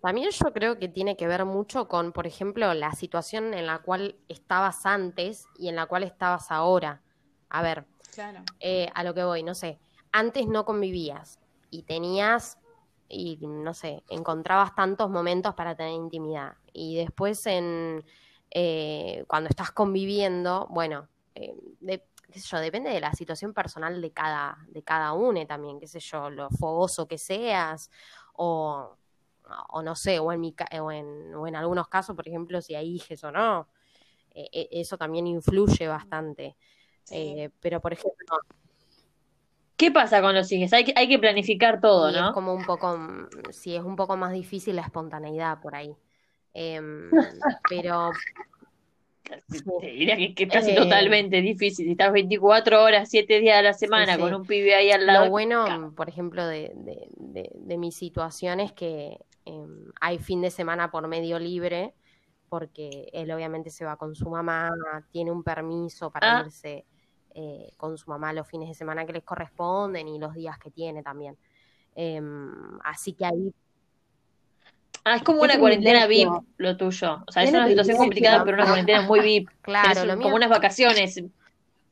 [0.02, 3.80] También yo creo que tiene que ver mucho con, por ejemplo, la situación en la
[3.80, 7.02] cual estabas antes y en la cual estabas ahora.
[7.50, 8.42] A ver, Claro.
[8.60, 9.78] eh, a lo que voy, no sé,
[10.12, 11.38] antes no convivías
[11.70, 12.56] y tenías,
[13.10, 16.54] y no sé, encontrabas tantos momentos para tener intimidad.
[16.72, 18.04] Y después en
[18.50, 24.00] eh, cuando estás conviviendo, bueno, eh, de- qué sé yo, depende de la situación personal
[24.00, 27.90] de cada, de cada uno también, qué sé yo, lo fogoso que seas,
[28.34, 28.96] o,
[29.70, 32.74] o no sé, o en, mi, o en, o en algunos casos, por ejemplo, si
[32.74, 33.68] hay hijes o no,
[34.32, 36.56] eh, eh, eso también influye bastante.
[37.04, 37.16] Sí.
[37.16, 38.38] Eh, pero, por ejemplo,
[39.80, 40.72] ¿Qué pasa con los hijos?
[40.74, 42.28] Hay que, hay que planificar todo, ¿no?
[42.28, 45.96] es como un poco, mm, sí, es un poco más difícil la espontaneidad por ahí.
[46.52, 47.10] Em,
[47.70, 48.10] pero
[49.80, 51.86] Te diría que, que casi Eh, totalmente difícil.
[51.86, 54.20] Si estás 24 horas, 7 días a la semana sí.
[54.20, 55.24] con un pibe ahí al lado.
[55.26, 60.18] lo bueno, ca- por ejemplo, de, de, de- de mi situación es que em, hay
[60.18, 61.94] fin de semana por medio libre,
[62.48, 64.70] porque él obviamente se va con su mamá,
[65.12, 66.42] tiene un permiso para Ah.
[66.46, 66.84] irse
[67.34, 70.70] eh, con su mamá los fines de semana que les corresponden y los días que
[70.70, 71.36] tiene también.
[71.94, 73.52] Em, así que ahí
[75.04, 77.24] Ah, es como una cuarentena VIP lo tuyo.
[77.26, 79.48] O sea, es una situación complicada, pero una cuarentena muy VIP.
[79.62, 81.14] Claro, lo como unas vacaciones.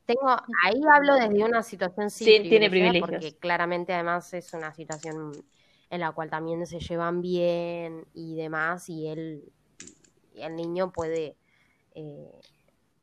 [0.04, 0.30] Tengo,
[0.64, 3.32] ahí hablo desde una situación sí, Sí, tiene privilegiada, privilegios.
[3.32, 5.32] porque claramente además es una situación
[5.90, 9.52] en la cual también se llevan bien y demás, y él,
[10.34, 11.36] y el niño puede,
[11.94, 12.30] eh,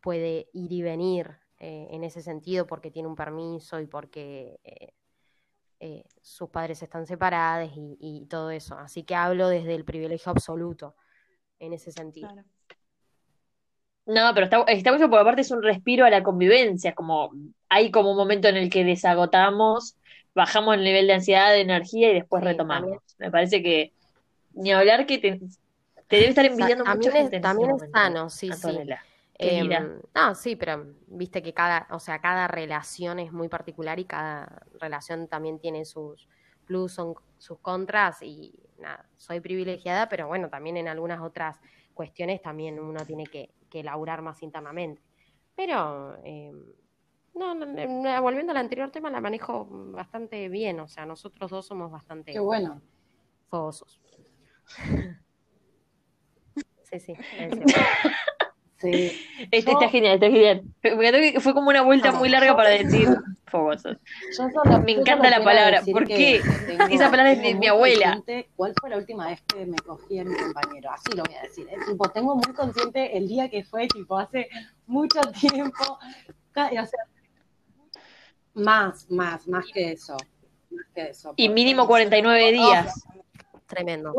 [0.02, 4.89] puede ir y venir eh, en ese sentido porque tiene un permiso y porque eh,
[5.80, 8.78] eh, sus padres están separados y, y todo eso.
[8.78, 10.96] Así que hablo desde el privilegio absoluto
[11.60, 12.30] en ese sentido.
[12.30, 12.48] Claro.
[14.06, 16.94] No, pero está, está bueno porque aparte es un respiro a la convivencia.
[16.94, 17.32] Como
[17.70, 19.98] hay como un momento en el que desagotamos,
[20.36, 22.89] bajamos el nivel de ansiedad, de energía y después Sí, retomamos.
[22.89, 23.02] también.
[23.18, 23.94] Me parece que
[24.54, 25.39] ni hablar que te,
[26.08, 28.80] te debe estar envidiando Sa- mucha también es- gente en también es sano, sí, sí.
[29.38, 30.00] Querida.
[30.13, 34.63] no, sí, pero viste que cada, o sea, cada relación es muy particular y cada
[34.80, 36.30] relación también tiene sus
[36.65, 41.60] plus, son, sus contras y nada, soy privilegiada, pero bueno, también en algunas otras
[41.93, 45.02] cuestiones también uno tiene que, que elaborar más internamente.
[45.56, 46.63] Pero, em,
[47.34, 51.65] no, no, no, volviendo al anterior tema, la manejo bastante bien, o sea, nosotros dos
[51.65, 52.82] somos bastante Qué bueno.
[53.50, 54.00] fogosos.
[56.88, 57.15] Sí, sí.
[58.78, 59.12] Sí.
[59.52, 60.64] Este Yo- está genial, está genial.
[61.42, 63.08] Fue como una vuelta No, muy larga para decir
[63.48, 63.98] fogosos.
[64.36, 65.82] Solo- Me encanta la palabra.
[65.90, 66.42] ¿Por qué?
[66.68, 68.14] tengo- Esa palabra es de mi abuela.
[68.16, 70.92] consciente ¿Cuál fue la última vez que me cogí a mi compañero?
[70.92, 71.68] Así lo voy a decir.
[71.72, 71.78] ¿eh?
[71.88, 74.50] Tipo, tengo muy consciente el día que fue, tipo, hace
[74.88, 75.98] mucho tiempo.
[76.52, 77.00] Ca- o sea,
[78.54, 80.18] más, más, más que eso.
[80.70, 81.34] Más que eso.
[81.38, 81.88] Y mínimo no sé.
[81.90, 83.04] 49 días.
[83.68, 84.14] Tremendo.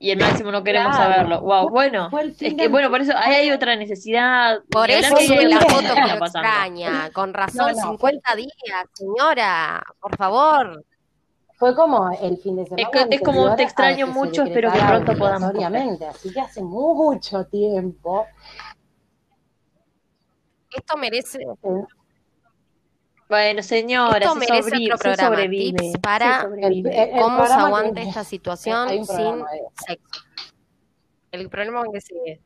[0.00, 1.12] Y el máximo no queremos Claro.
[1.12, 1.40] saberlo.
[1.40, 2.08] Wow, bueno.
[2.40, 4.60] Es que bueno, por eso ahí hay otra necesidad.
[4.70, 7.10] Por eso que hay la foto que lo extraña.
[7.12, 7.90] Con razón, No, no.
[7.90, 8.52] 50 días,
[8.92, 9.82] señora.
[10.00, 10.84] Por favor.
[11.56, 12.82] Fue como el fin de semana.
[12.82, 16.62] Es que- es como te extraño mucho, espero que pronto podamos obligatoriamente, Así que hace
[16.62, 18.26] mucho tiempo.
[20.70, 21.38] Esto merece,
[23.28, 25.36] Bueno, señora, esto se, merece sobrevive, otro programa.
[25.36, 25.78] sobrevive.
[25.78, 27.02] Tips para sobrevive.
[27.02, 30.20] El- el cómo se aguanta que- esta situación sin sexo.
[31.30, 32.40] El problema que sigue.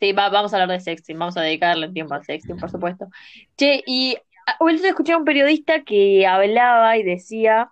[0.00, 3.08] Sí, va- vamos a hablar de sexting, vamos a dedicarle tiempo al sexting, por supuesto.
[3.56, 7.70] Che, y ah, hoy escuché a un periodista que hablaba y decía,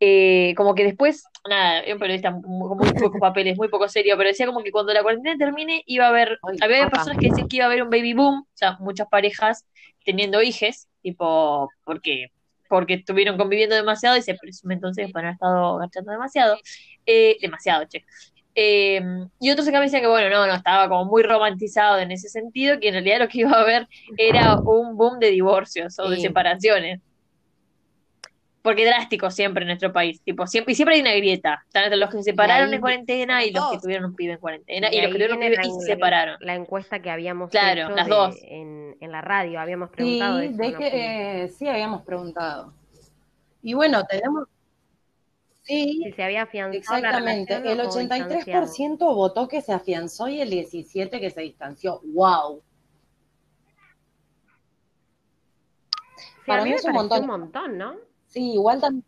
[0.00, 4.16] eh, como que después, nada, un periodista muy, con muy pocos papeles, muy poco serio,
[4.16, 7.28] pero decía como que cuando la cuarentena termine iba a haber, Ay, había personas que
[7.28, 9.66] decían que iba a haber un baby boom, o sea, muchas parejas
[10.04, 12.30] teniendo hijes, tipo, porque
[12.68, 16.56] porque estuvieron conviviendo demasiado y se presume entonces que han estado gastando demasiado,
[17.04, 18.04] eh, demasiado, che.
[18.54, 19.00] Eh,
[19.40, 22.28] y otros acá me decían que, bueno, no, no, estaba como muy romantizado en ese
[22.28, 26.08] sentido, que en realidad lo que iba a haber era un boom de divorcios o
[26.08, 27.00] de separaciones.
[28.62, 31.62] Porque drástico siempre en nuestro país, tipo, siempre, y siempre hay una grieta.
[31.66, 34.34] Están entre los que se separaron ahí- en cuarentena y los que tuvieron un pibe
[34.34, 36.36] en cuarentena, Y y, los que tuvieron un pibe la- y se separaron.
[36.40, 38.36] La encuesta que habíamos Claro, hecho las de- dos.
[38.42, 40.78] En, en la radio, habíamos Sí, preguntado eso, de ¿no?
[40.78, 42.74] que, eh, sí habíamos preguntado.
[43.62, 44.46] Y bueno, tenemos.
[45.62, 47.58] Sí, si se había afianzado la exactamente.
[47.60, 52.00] relación El o 83% votó que se afianzó y el 17% que se distanció.
[52.04, 52.62] ¡Wow!
[56.16, 57.20] Sí, Para a mí mí me es un montón.
[57.22, 57.94] un montón, ¿no?
[58.30, 59.04] Sí, igual también.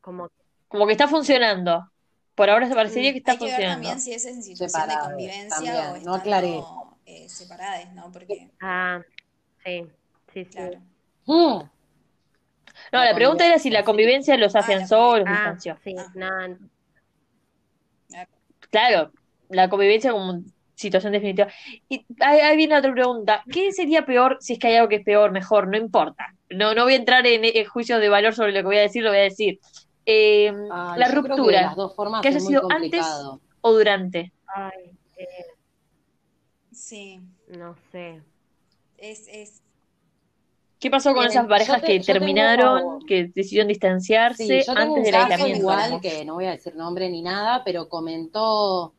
[0.00, 0.28] Como
[0.68, 1.90] Como que está funcionando.
[2.34, 3.82] Por ahora se parecería que está Hay que ver funcionando.
[3.82, 6.60] también si es en situación de convivencia también, o no estando aclaré.
[7.06, 8.12] eh, separadas, ¿no?
[8.12, 9.00] Porque, Ah,
[9.64, 9.86] sí,
[10.32, 10.50] sí, sí.
[10.52, 10.78] claro.
[11.26, 11.62] Mm,
[12.92, 15.56] No, La la pregunta era si la convivencia los Ah, la afianzó o los Ah,
[15.84, 16.12] sí, Ah.
[16.14, 16.28] no,
[18.70, 19.12] Claro,
[19.48, 20.42] la convivencia como
[20.78, 21.48] situación definitiva.
[21.88, 23.42] Y ahí, ahí viene otra pregunta.
[23.52, 25.68] ¿Qué sería peor si es que hay algo que es peor, mejor?
[25.68, 26.26] No importa.
[26.50, 28.82] No, no voy a entrar en, en juicios de valor sobre lo que voy a
[28.82, 29.58] decir, lo voy a decir.
[30.06, 33.04] Eh, ay, la que ruptura, las dos formas que haya sido antes
[33.60, 34.32] o durante.
[34.54, 35.26] ay, eh,
[36.72, 38.22] Sí, no sé.
[38.98, 39.62] es, es,
[40.80, 44.74] ¿Qué pasó con Eh, esas parejas te- que tengo- terminaron, que decidieron distanciarse Sí, yo
[44.74, 45.58] tengo antes un del aislamiento?
[45.58, 48.94] igual que no voy a decir nombre ni nada, pero comentó,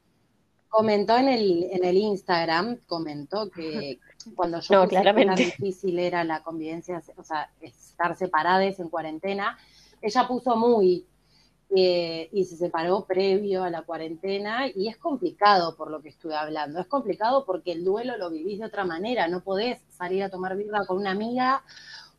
[0.70, 4.00] comentó en el, en el Instagram, comentó que
[4.36, 5.36] cuando yo No, que claramente.
[5.36, 9.58] tan difícil era la convivencia, o sea, estar separadas en cuarentena,
[10.02, 11.06] ella puso muy
[11.76, 16.36] eh, y se separó previo a la cuarentena y es complicado por lo que estuve
[16.36, 20.30] hablando, es complicado porque el duelo lo vivís de otra manera, no podés salir a
[20.30, 21.64] tomar birra con una amiga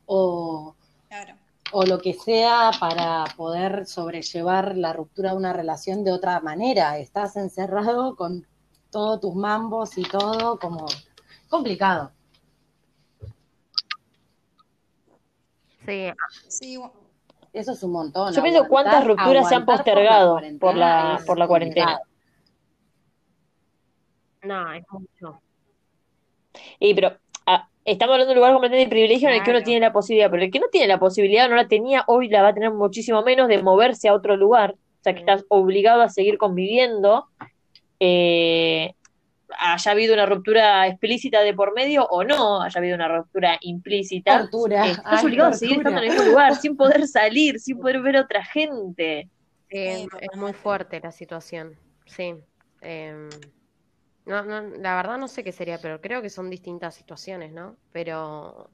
[0.06, 0.74] o
[1.08, 1.39] claro.
[1.72, 6.98] O lo que sea para poder sobrellevar la ruptura de una relación de otra manera.
[6.98, 8.46] Estás encerrado con
[8.90, 10.86] todos tus mambos y todo como
[11.48, 12.12] complicado.
[15.86, 16.10] Sí,
[16.48, 16.78] Sí,
[17.52, 18.32] Eso es un montón.
[18.32, 22.00] Yo pienso cuántas rupturas se han postergado por la, por la cuarentena.
[24.42, 25.40] no, es mucho.
[26.78, 27.16] Y pero
[27.84, 30.30] estamos hablando de un lugar completamente de privilegio en el que uno tiene la posibilidad,
[30.30, 32.70] pero el que no tiene la posibilidad, no la tenía, hoy la va a tener
[32.70, 34.72] muchísimo menos de moverse a otro lugar.
[34.72, 37.26] O sea, que estás obligado a seguir conviviendo.
[37.98, 38.92] Eh,
[39.58, 44.40] haya habido una ruptura explícita de por medio o no, haya habido una ruptura implícita.
[44.40, 44.86] Tortura.
[44.86, 47.78] eh, estás Ay, obligado a seguir estando en el mismo lugar, sin poder salir, sin
[47.78, 49.28] poder ver a otra gente.
[49.70, 51.76] Sí, Sí, es muy fuerte la situación.
[52.06, 52.34] Sí.
[54.26, 57.76] No, no, la verdad no sé qué sería, pero creo que son distintas situaciones, ¿no?
[57.92, 58.70] Pero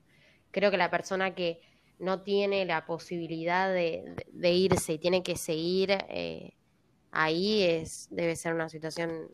[0.51, 1.61] creo que la persona que
[1.99, 6.57] no tiene la posibilidad de irse y tiene que seguir eh,
[7.17, 9.29] ahí es debe ser una situación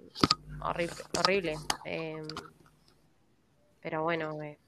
[0.63, 1.55] horrible, horrible.
[1.85, 2.23] Eh,
[3.81, 4.59] pero bueno, eh,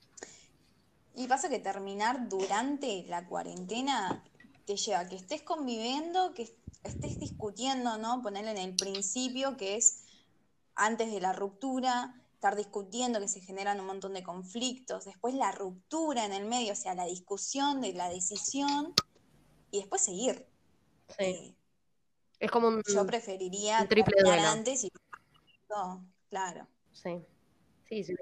[1.15, 4.25] Y pasa que terminar durante la cuarentena
[4.67, 6.49] te lleva a que estés conviviendo, que
[6.83, 8.23] estés discutiendo, ¿no?
[8.23, 10.04] Ponerle en el principio, que es
[10.77, 15.53] antes de la ruptura, estar discutiendo, que se generan un montón de conflictos, después la
[15.53, 18.93] ruptura en el medio, o sea, la discusión de la decisión,
[19.71, 20.47] y después seguir.
[21.09, 21.25] sí.
[21.25, 21.55] Eh,
[22.41, 24.43] Es como un, yo preferiría un triple duelo.
[24.43, 24.91] antes y
[25.71, 26.67] no, claro.
[26.93, 27.25] sí.
[27.89, 28.15] Sí, sí.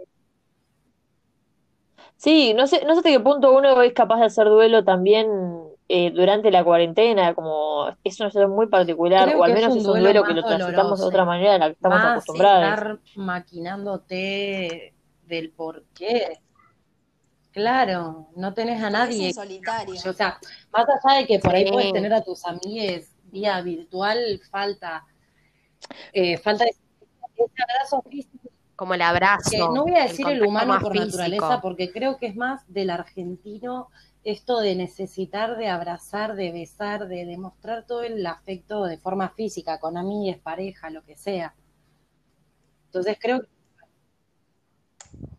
[2.16, 5.28] Sí, no sé, no sé hasta qué punto uno es capaz de hacer duelo también
[5.94, 9.72] eh, durante la cuarentena, como es una situación muy particular, Creo o al es menos
[9.74, 12.12] un es un duelo que lo transitamos de otra manera a la que estamos Más
[12.12, 12.64] acostumbrados.
[12.64, 14.94] estar maquinándote
[15.26, 16.38] del por qué.
[17.52, 19.28] Claro, no tenés a Es nadie.
[19.28, 19.94] en solitario.
[19.94, 20.38] O sea,
[20.72, 21.72] más allá de que por ahí Sí.
[21.72, 25.04] puedes tener a tus amigues vía virtual, falta,
[26.12, 26.80] eh, falta ese
[27.36, 28.48] ese abrazo físico.
[28.76, 29.50] Como el abrazo.
[29.50, 31.06] Que no voy a decir el humano por físico.
[31.18, 33.88] naturaleza, porque creo que es más del argentino
[34.24, 39.80] esto de necesitar de abrazar, de besar, de demostrar todo el afecto de forma física,
[39.80, 41.54] con amigues, pareja, lo que sea.
[42.86, 43.48] Entonces creo que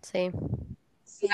[0.02, 0.30] Sí.
[1.04, 1.28] Sí.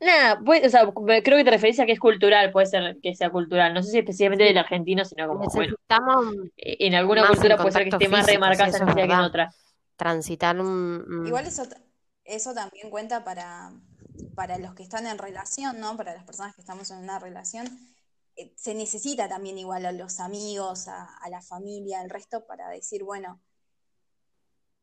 [0.00, 3.14] Nada, pues, o sea, creo que te referís a que es cultural, puede ser que
[3.16, 3.74] sea cultural.
[3.74, 7.72] No sé si específicamente del argentino, sino como, bueno, Necesitamos eh, en alguna cultura puede
[7.72, 9.54] ser que esté más remarcada esa necesidad que en otra.
[9.96, 11.24] transitar un...
[11.26, 11.64] Igual eso,
[12.24, 13.72] eso también cuenta para,
[14.34, 15.96] para los que están en relación, ¿no?
[15.96, 17.66] Para las personas que estamos en una relación.
[18.36, 23.04] Eh, se necesita también igual a los amigos, a, la familia, al resto, para decir,
[23.04, 23.40] bueno,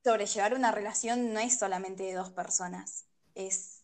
[0.03, 3.83] sobrellevar una relación no es solamente de dos personas, es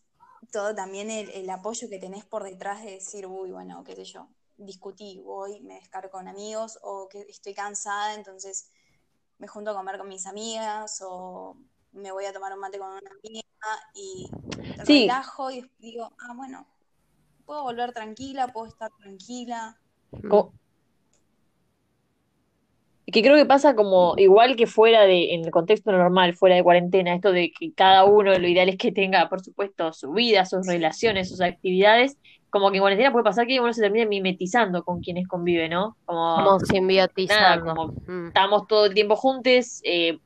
[0.52, 4.04] todo también el, el apoyo que tenés por detrás de decir, uy, bueno, qué sé
[4.04, 8.70] yo, discutí, voy, me descargo con amigos, o que estoy cansada, entonces
[9.38, 11.56] me junto a comer con mis amigas, o
[11.92, 13.42] me voy a tomar un mate con una amiga
[13.94, 14.28] y
[14.84, 15.02] Sí.
[15.02, 16.66] relajo y digo, ah, bueno,
[17.44, 19.78] puedo volver tranquila, puedo estar tranquila.
[20.28, 20.54] Como-
[23.04, 26.62] que creo que pasa como igual que fuera de, en el contexto normal, fuera de
[26.62, 30.46] cuarentena, esto de que cada uno lo ideal es que tenga, por supuesto, su vida,
[30.46, 32.16] sus relaciones, sus actividades,
[32.48, 35.96] como que en cuarentena puede pasar que uno se termine mimetizando con quienes convive, ¿no?
[36.06, 37.64] Como, como simbiotizando.
[37.66, 38.28] nada, como Mm.
[38.28, 40.18] estamos todo el tiempo juntos, eh,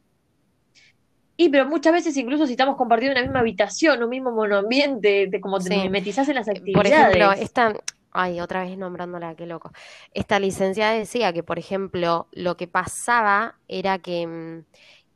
[1.36, 5.40] y pero muchas veces incluso si estamos compartiendo una misma habitación, un mismo monoambiente, te,
[5.40, 5.74] como te Sí.
[5.74, 6.86] en las Por actividades.
[6.86, 7.74] ejemplo, esta,
[8.12, 9.72] ay, otra vez nombrándola, qué loco.
[10.12, 14.64] Esta licenciada decía que, por ejemplo, lo que pasaba era que, mm,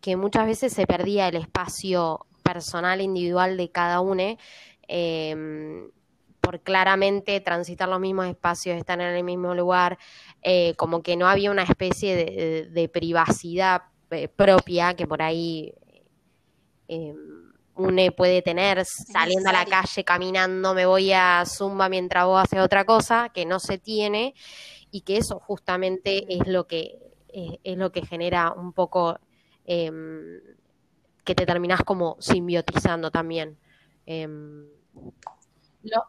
[0.01, 4.37] que muchas veces se perdía el espacio personal individual de cada uno
[4.89, 5.89] eh,
[6.41, 9.99] por claramente transitar los mismos espacios, estar en el mismo lugar,
[10.43, 15.23] eh, como que no había una especie de, de- de privacidad eh, propia que por
[15.23, 15.73] ahí
[16.91, 17.15] eh,
[17.77, 22.61] uno puede tener saliendo a la calle, caminando, me voy a Zumba mientras vos haces
[22.61, 24.35] otra cosa, que no se tiene,
[24.91, 26.99] y que eso justamente es lo que,
[27.29, 29.19] eh, es lo que genera un poco
[29.67, 30.41] em,
[31.25, 33.59] que te terminás como simbiotizando también.
[34.07, 34.67] Em,
[35.83, 36.07] lo-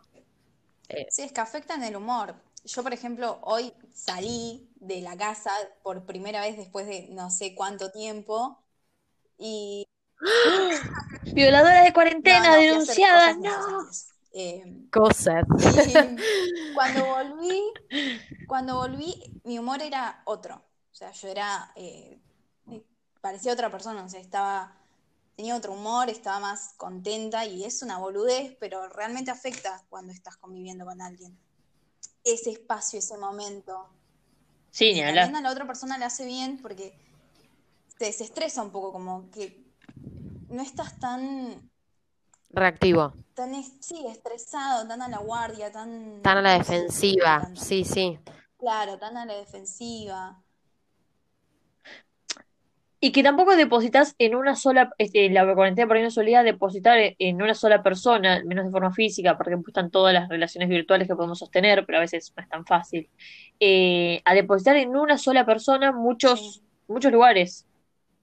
[1.10, 2.36] Sí, es que afectan el humor.
[2.66, 5.52] Yo, por ejemplo, hoy salí de la casa
[5.84, 8.60] por primera vez después de no sé cuánto tiempo
[9.38, 9.86] y
[11.34, 14.12] Violadora de no, cuarentena, no, fui a hacer denunciada, cosas no.
[14.34, 15.44] Eh, cosas.
[15.88, 17.62] y cuando volví,
[18.48, 20.56] cuando volví, mi humor era otro.
[20.56, 22.20] O sea, yo era, eh,
[23.20, 24.78] parecía otra persona, o sea, estaba,
[25.36, 30.38] tenía otro humor, estaba más contenta y es una boludez, pero realmente afecta cuando estás
[30.38, 31.38] conviviendo con alguien.
[32.24, 33.90] Ese espacio, ese momento.
[34.70, 35.36] Sí, ni hablar.
[35.36, 36.94] a la otra persona le hace bien porque
[37.98, 39.61] te desestresa un poco, como que
[40.52, 41.70] no estás tan,
[42.50, 43.14] Reactivo.
[43.34, 46.22] tan sí, estresado, tan a la guardia, tan...
[46.22, 47.50] Tan a la defensiva.
[47.56, 48.20] Sí, sí.
[48.58, 50.42] Claro, tan a la defensiva.
[53.04, 57.00] Y que tampoco depositas en una sola, este, la cuarentena por ahí no solía depositar
[57.18, 61.16] en- una sola persona, menos de forma física, porque están todas las relaciones virtuales que
[61.16, 63.10] podemos sostener, pero a veces no es tan fácil.
[63.60, 66.62] Eh, a depositar en una sola persona muchos, Sí.
[66.88, 67.66] muchos lugares,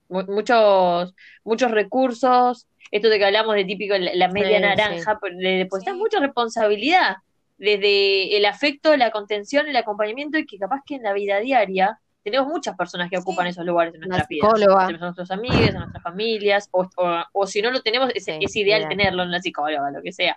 [0.08, 5.58] muchos, muchos recursos, esto de que hablamos de típico la, media Sí, naranja, pero le
[5.58, 5.98] depositas Sí.
[6.00, 7.16] mucha responsabilidad,
[7.58, 11.98] desde el afecto, la contención, el acompañamiento, y que capaz que en la vida diaria
[12.22, 13.50] tenemos muchas personas que ocupan Sí.
[13.50, 14.86] esos lugares en psicóloga.
[14.86, 18.24] Tenemos a nuestros amigos, a nuestras familias, o, o- o si no lo tenemos, es,
[18.24, 18.88] Sí, es ideal ideal.
[18.90, 20.36] tenerlo en la psicóloga, lo que sea.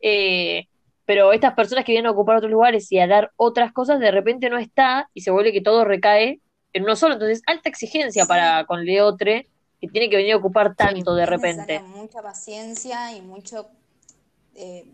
[0.00, 0.66] Eh,
[1.06, 4.10] pero estas personas que vienen a ocupar otros lugares y a dar otras cosas, de
[4.10, 6.40] repente no está y se vuelve que todo recae
[6.72, 7.14] en uno solo.
[7.14, 8.28] Entonces, alta exigencia Sí.
[8.28, 9.48] para con Leotre,
[9.80, 11.80] que tiene que venir a ocupar tanto de repente.
[11.80, 13.66] mucha paciencia y mucha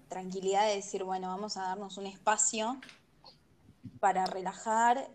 [0.08, 2.80] tranquilidad de decir, bueno, vamos a darnos un espacio
[4.00, 5.08] para relajar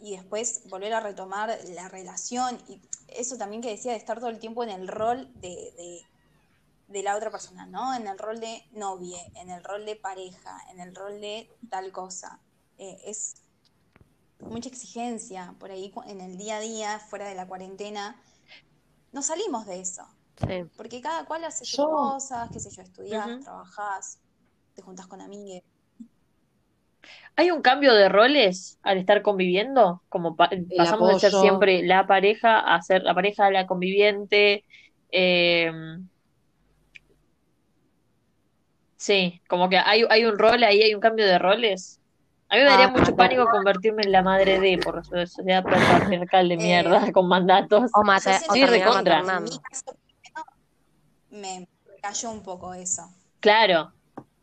[0.00, 2.58] y después volver a retomar la relación.
[2.68, 6.00] Y eso también que decía de estar todo el tiempo en el rol de, de,
[6.88, 7.94] de la otra persona, ¿no?
[7.94, 11.92] En el rol de novia, en el rol de pareja, en el rol de tal
[11.92, 12.38] cosa.
[12.78, 13.34] Eh, es
[14.40, 18.16] mucha exigencia por ahí en el día a día, fuera de la cuarentena.
[19.12, 20.04] No salimos de eso.
[20.36, 20.70] Sí.
[20.76, 24.20] Porque cada cual hace sus cosas, qué sé yo, estudiás, trabajás,
[24.74, 25.62] te juntás con amigues.
[27.36, 30.02] ¿Hay un cambio de roles al estar conviviendo?
[30.08, 34.64] Como pa- pasamos de ser siempre la pareja a ser la pareja, la conviviente.
[35.10, 35.70] eh,
[38.96, 42.00] sí, como que hay, hay un rol ahí, hay un cambio de roles.
[42.50, 45.62] A mí me daría Ah, mucho pánico convertirme en la madre de, por la sociedad
[45.62, 47.90] patriarcal de Eh, mierda, con mandatos.
[47.94, 48.04] O, o
[48.54, 49.18] Sí, recontra.
[49.20, 50.44] en mi caso primero,
[51.30, 51.68] me
[52.02, 53.10] cayó un poco eso.
[53.40, 53.92] Claro,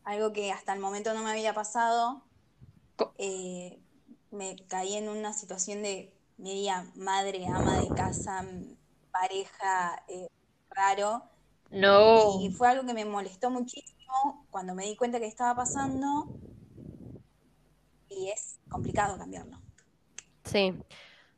[0.03, 2.23] Algo que hasta el momento no me había pasado.
[3.17, 3.81] Eh,
[4.31, 8.45] me caí en una situación de media madre, ama de casa,
[9.11, 10.27] pareja, eh,
[10.69, 11.23] raro.
[11.71, 12.41] no.
[12.41, 16.31] Y fue algo que me molestó muchísimo cuando me di cuenta que estaba pasando.
[18.15, 19.59] Y es complicado cambiarlo.
[20.43, 20.73] Sí,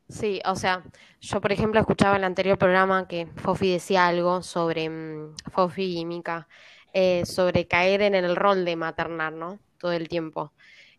[0.08, 0.84] sí, o sea,
[1.20, 6.04] yo por ejemplo escuchaba el anterior programa que Fofi decía algo sobre, mm, Fofi y
[6.04, 6.46] Mika,
[6.92, 9.58] eh, sobre caer en el rol de maternar, ¿no?
[9.78, 10.52] Todo el tiempo.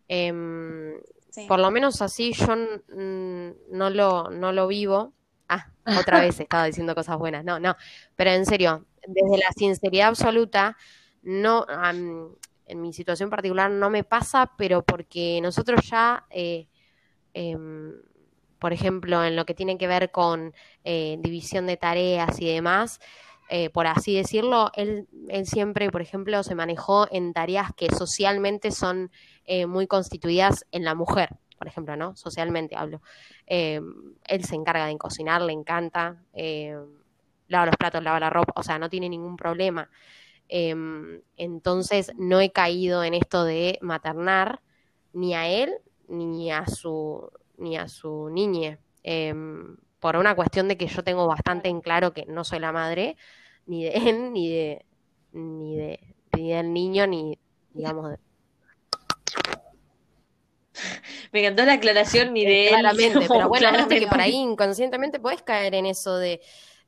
[0.08, 0.94] Em,
[1.30, 1.46] Sí.
[1.46, 5.12] por lo menos así yo mm, no lo, no lo vivo.
[5.48, 7.44] Ah, otra vez estaba diciendo cosas buenas.
[7.44, 7.76] No, no,
[8.16, 10.76] pero en serio, desde la sinceridad absoluta,
[11.22, 12.34] no, am,
[12.70, 16.68] en mi situación particular no me pasa, pero porque nosotros ya, eh,
[17.34, 17.92] em,
[18.58, 20.54] por ejemplo, en lo que tiene que ver con
[20.84, 23.00] eh, división de tareas y demás,
[23.48, 28.70] eh, por así decirlo, él, él siempre, por ejemplo, se manejó en tareas que socialmente
[28.70, 29.10] son
[29.44, 32.14] eh, muy constituidas en la mujer, por ejemplo, ¿no?
[32.14, 33.02] Socialmente hablo.
[33.48, 33.80] Eh,
[34.28, 36.78] él se encarga de cocinar, le encanta, eh,
[37.48, 39.90] lava los platos, lava la ropa, o sea, no tiene ningún problema.
[40.52, 40.74] Eh,
[41.36, 44.60] entonces, no he caído en esto de maternar
[45.12, 45.72] ni a él
[46.08, 48.78] ni a su, ni a su niñe.
[49.04, 49.32] Eh,
[50.00, 53.16] por una cuestión de que yo tengo bastante en claro que no soy la madre
[53.66, 54.84] ni de él, ni de,
[55.32, 56.00] ni de,
[56.36, 57.38] ni del niño, ni
[57.72, 58.18] digamos de,
[61.32, 62.70] Me encantó la aclaración ni de él.
[62.70, 66.40] Claramente, pero bueno, claramente que por ahí inconscientemente podés caer en eso de,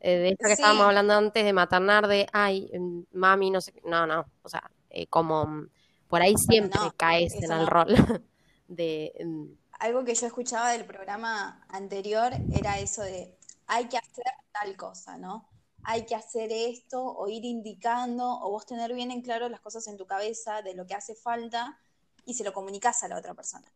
[0.02, 0.62] eh, de esto que Sí.
[0.62, 3.82] estábamos hablando antes de maternar, de, ay, mm, mami, no sé, qué".
[3.86, 5.70] no, no, o sea, eh, como mm,
[6.08, 7.66] por ahí siempre no, caes en el no.
[7.66, 7.88] rol
[8.68, 9.46] de, mm,
[9.80, 13.36] Algo que yo escuchaba del programa anterior era eso de
[13.66, 15.48] hay que hacer tal cosa, ¿no?
[15.84, 19.86] Hay que hacer esto o ir indicando o vos tener bien en claro las cosas
[19.88, 21.80] en tu cabeza de lo que hace falta
[22.24, 23.66] y se lo comunicas a la otra persona.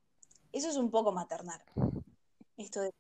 [0.53, 1.63] Eso es un poco maternar.
[2.59, 2.93] Esto de,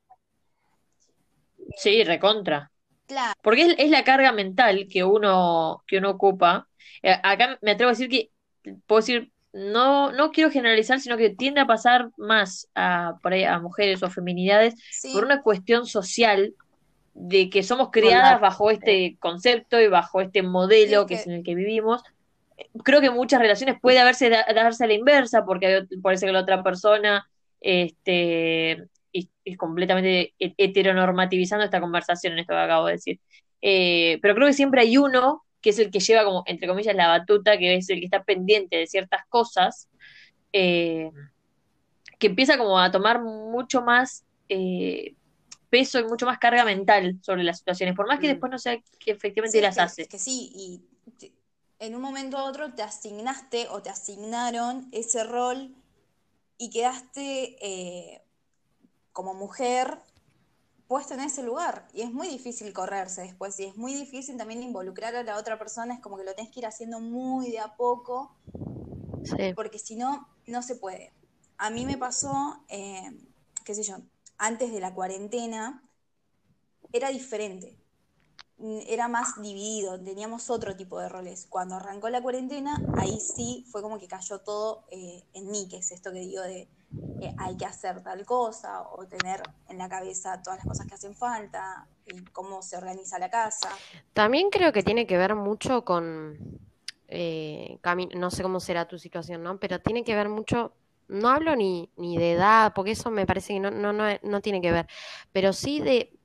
[1.76, 2.70] Sí, recontra.
[3.06, 6.68] Claro, Porque es, es la carga mental que uno, que uno ocupa.
[7.02, 8.30] Eh, acá me atrevo a decir que,
[8.86, 13.44] puedo decir, no, no quiero generalizar, sino que tiende a pasar más a, por ahí,
[13.44, 16.54] a mujeres o feminidades sí, por una cuestión social
[17.14, 21.32] de que somos criadas bajo este concepto y bajo este modelo Sí, que es en
[21.34, 22.02] el que vivimos.
[22.84, 26.40] Creo que muchas relaciones puede haberse da- darse a la inversa, porque parece que la
[26.40, 27.26] otra persona
[27.60, 28.86] este,
[29.46, 33.20] es, completamente he- heteronormativizando esta conversación en esto que acabo de decir.
[33.62, 36.96] Eh, pero creo que siempre hay uno que es el que lleva como, entre comillas,
[36.96, 39.88] la batuta, que es el que está pendiente de ciertas cosas,
[40.52, 41.10] eh,
[42.18, 45.16] que empieza como a tomar mucho más eh,
[45.70, 48.30] peso y mucho más carga mental sobre las situaciones, por más que Mm.
[48.32, 50.02] después no sea que efectivamente Sí, las que, hace.
[50.02, 50.82] es que sí, y
[51.18, 51.32] te-
[51.78, 55.74] en un momento u otro te asignaste o te asignaron ese rol
[56.58, 57.56] y quedaste
[59.16, 60.02] como mujer
[60.88, 61.88] puesta en ese lugar.
[61.94, 65.58] Y es muy difícil correrse después, y es muy difícil también involucrar a la otra
[65.58, 68.36] persona, es como que lo tenés que ir haciendo muy de a poco,
[69.24, 71.14] sí, porque si no, no se puede.
[71.56, 73.10] A mí me pasó, eh,
[73.64, 73.96] qué sé yo,
[74.36, 75.82] antes de la cuarentena,
[76.92, 77.78] era diferente
[78.86, 81.46] era más dividido, teníamos otro tipo de roles.
[81.50, 85.76] Cuando arrancó la cuarentena, ahí sí fue como que cayó todo eh, en mí, que
[85.78, 86.66] es esto que digo de
[87.20, 90.94] eh, hay que hacer tal cosa o tener en la cabeza todas las cosas que
[90.94, 93.70] hacen falta y cómo se organiza la casa.
[94.12, 96.38] También creo que tiene que ver mucho con,
[97.08, 97.78] eh,
[98.14, 99.58] no sé cómo será tu situación, ¿no?
[99.58, 100.74] Pero tiene que ver mucho,
[101.08, 104.40] no hablo ni, ni de edad, porque eso me parece que no, no, no, no
[104.40, 104.86] tiene que ver,
[105.32, 106.16] pero sí de,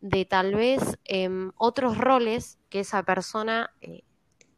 [0.00, 4.02] de tal vez em, otros roles que esa persona eh,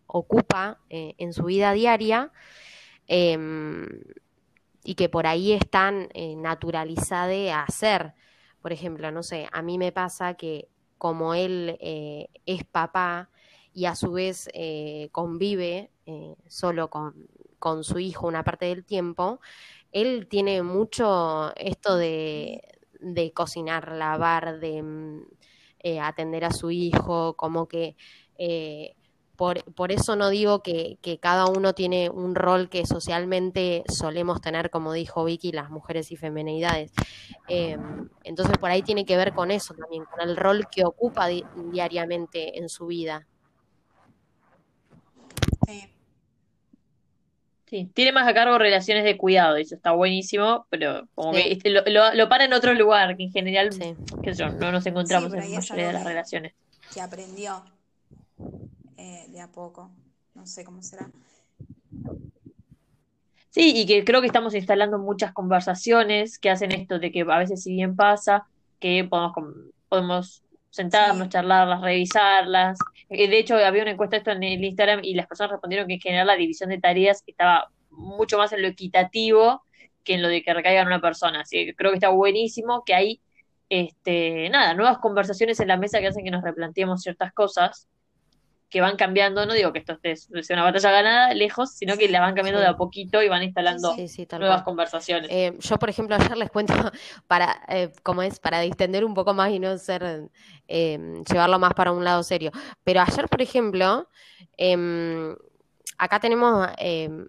[0.06, 2.32] ocupa en su vida diaria
[3.08, 3.88] em,
[4.86, 8.14] y que por ahí están eh, naturalizadas a hacer.
[8.62, 13.30] Por ejemplo, no sé, a mí me pasa que como él eh, es papá
[13.74, 17.28] y a su vez eh, convive eh, solo con,
[17.58, 19.40] con su hijo una parte del tiempo,
[19.90, 22.62] él tiene mucho esto de,
[23.00, 25.22] de cocinar, lavar, de mm,
[25.80, 27.96] eh, atender a su hijo, como que
[29.36, 34.40] por, por eso no digo que, que cada uno tiene un rol que socialmente solemos
[34.40, 36.92] tener, como dijo Vicky, las mujeres y femenidades.
[37.48, 37.76] Eh,
[38.24, 41.44] entonces por ahí tiene que ver con eso también, con el rol que ocupa di-
[41.72, 43.26] diariamente en su vida.
[45.66, 45.92] Sí.
[47.68, 51.42] Sí, tiene más a cargo relaciones de cuidado, eso está buenísimo, pero como Sí.
[51.42, 53.96] que este, lo, lo, lo para en otro lugar, que en general, Sí.
[54.22, 56.52] qué sé yo, no nos encontramos en la mayoría de las que- relaciones.
[56.94, 57.64] que aprendió
[59.06, 59.90] eh, de a poco.
[60.34, 61.10] No sé cómo será.
[63.50, 67.38] Sí, y que creo que estamos instalando muchas conversaciones que hacen esto de que a
[67.38, 68.46] veces si bien pasa,
[68.80, 69.32] que podemos,
[69.88, 71.30] podemos sentarnos, Sí.
[71.30, 72.78] charlarlas, revisarlas.
[73.08, 75.94] Eh, De hecho, había una encuesta esto en el Instagram y las personas respondieron que
[75.94, 79.62] en general la división de tareas estaba mucho más en lo equitativo
[80.04, 81.40] que en lo de que recaiga en una persona.
[81.40, 83.20] Así que creo que está buenísimo que hay,
[83.70, 87.88] este, nada, nuevas conversaciones en la mesa que hacen que nos replanteemos ciertas cosas
[88.76, 92.20] que van cambiando, no digo que esto sea una batalla ganada lejos, sino que la
[92.20, 92.64] van cambiando Sí.
[92.66, 94.64] de a poquito y van instalando Sí, sí, tal nuevas cual.
[94.66, 95.30] conversaciones.
[95.32, 96.74] Eh, yo, por ejemplo, ayer les cuento
[97.26, 100.28] para, eh, como es, para distender un poco más y no ser,
[100.68, 102.50] eh, llevarlo más para un lado serio.
[102.84, 104.10] Pero ayer, por ejemplo,
[104.58, 105.34] em,
[105.96, 107.26] acá tenemos, em,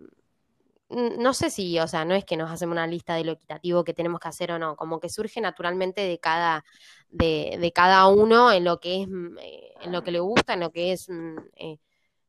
[0.90, 3.84] no sé si, o sea, no es que nos hacemos una lista de lo equitativo
[3.84, 6.64] que tenemos que hacer o no, como que surge naturalmente de cada,
[7.10, 10.54] de, de cada uno en lo que es, mm, eh, en lo que le gusta,
[10.54, 11.78] en lo que es, mm, eh,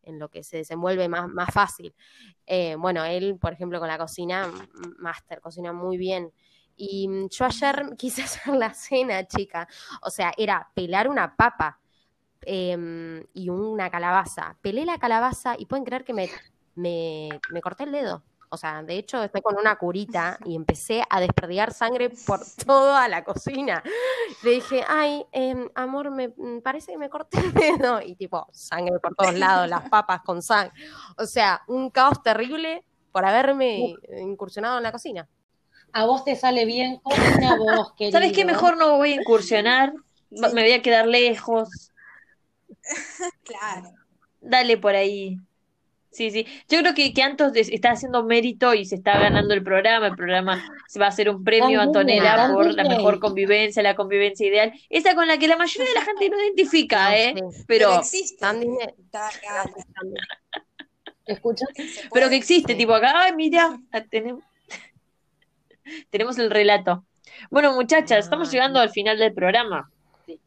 [0.03, 1.95] en lo que se desenvuelve más, más fácil.
[2.47, 4.51] Eh, bueno, él, por ejemplo, con la cocina,
[4.99, 6.33] máster, cocina muy bien.
[6.77, 9.69] Y mm, yo ayer quise hacer la cena, chica.
[10.03, 11.81] O sea, era pelar una papa
[12.43, 14.57] em, y una calabaza.
[14.63, 16.29] Pelé la calabaza y pueden creer que me,
[16.75, 18.25] me, me corté el dedo.
[18.51, 23.09] O sea, de hecho, estoy con una curita y empecé a desperdigar sangre por toda
[23.09, 23.83] la cocina.
[24.43, 28.01] Le dije, ay, em, amor, me mm, parece que me corté el dedo.
[28.01, 30.73] Y tipo, sangre por todos lados, las papas con sangre.
[31.17, 35.29] O sea, un caos terrible por haberme incursionado en la cocina.
[35.93, 38.13] A vos te sale bien cocina vos, querido.
[38.19, 38.45] ¿Sabes qué?
[38.45, 39.93] Mejor no voy a incursionar,
[40.31, 40.43] Sí.
[40.53, 41.91] me voy a quedar lejos.
[43.45, 43.93] Claro.
[44.41, 45.39] Dale por ahí.
[46.11, 46.47] Sí, sí.
[46.69, 50.07] Yo creo que, que Antos está haciendo mérito y se está ganando el programa.
[50.09, 54.47] El programa se va a hacer un premio Antonella por la mejor convivencia, la convivencia
[54.47, 54.73] ideal.
[54.89, 57.35] Esa con la que la mayoría de la gente no identifica, ¿eh?
[57.67, 58.39] Pero, existe.
[58.41, 59.71] Tan Disney- Está real,
[61.27, 64.43] Escucha, se pero que existe, tipo acá, ay, mira, ah, tenemos,
[66.11, 67.05] tenemos el relato.
[67.51, 69.91] Bueno, muchachas, estamos Ah, llegando al final del programa.
[70.25, 70.41] Sí.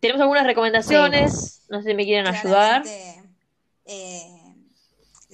[0.00, 2.82] Tenemos algunas recomendaciones, no sé si me quieren ayudar.
[3.84, 4.37] Eh,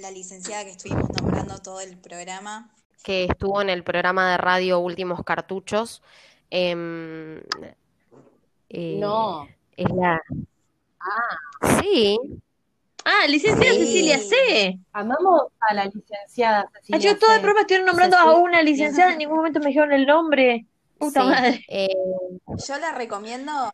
[0.05, 2.71] la licenciada que estuvimos nombrando todo el programa.
[3.03, 6.03] que estuvo en el programa de radio Últimos Cartuchos.
[6.51, 7.39] em,
[8.69, 9.49] eh, no.
[9.77, 10.21] Es la.
[11.81, 12.19] Sí,
[13.07, 13.79] Ah, licenciada Sí.
[13.81, 14.79] Cecilia C.
[14.93, 19.13] Amamos a la licenciada Ah, Cecilia chicos, todo el programa estuvieron nombrando a una licenciada,
[19.13, 20.67] en ningún momento me dijeron el nombre.
[20.99, 21.27] Puta sí.
[21.29, 21.65] madre.
[21.69, 21.89] eh,
[22.67, 23.73] Yo la recomiendo.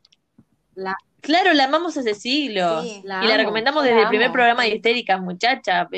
[0.74, 2.84] La, Claro, la amamos hace siglos.
[2.84, 3.00] Sí.
[3.04, 4.32] la y la amo, recomendamos desde la el primer amo.
[4.34, 5.88] programa de Histéricas, muchacha.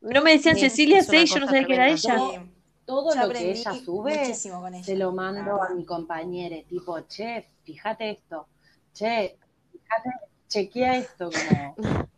[0.00, 2.18] No me decían Sí, Cecilia es una C y yo no sabía que era ella.
[2.18, 2.38] Sí,
[2.84, 4.84] Todo lo que ella sube muchísimo con ella.
[4.84, 8.46] se lo mando a mi compañera, tipo, che, fíjate esto,
[8.92, 9.38] che,
[9.72, 10.10] fíjate,
[10.48, 11.74] chequea esto, como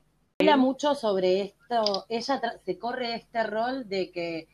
[0.41, 4.49] habla mucho sobre esto, ella tra- se corre este rol de que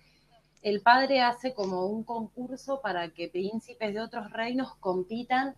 [0.60, 5.56] el padre hace como un concurso para que príncipes de otros reinos compitan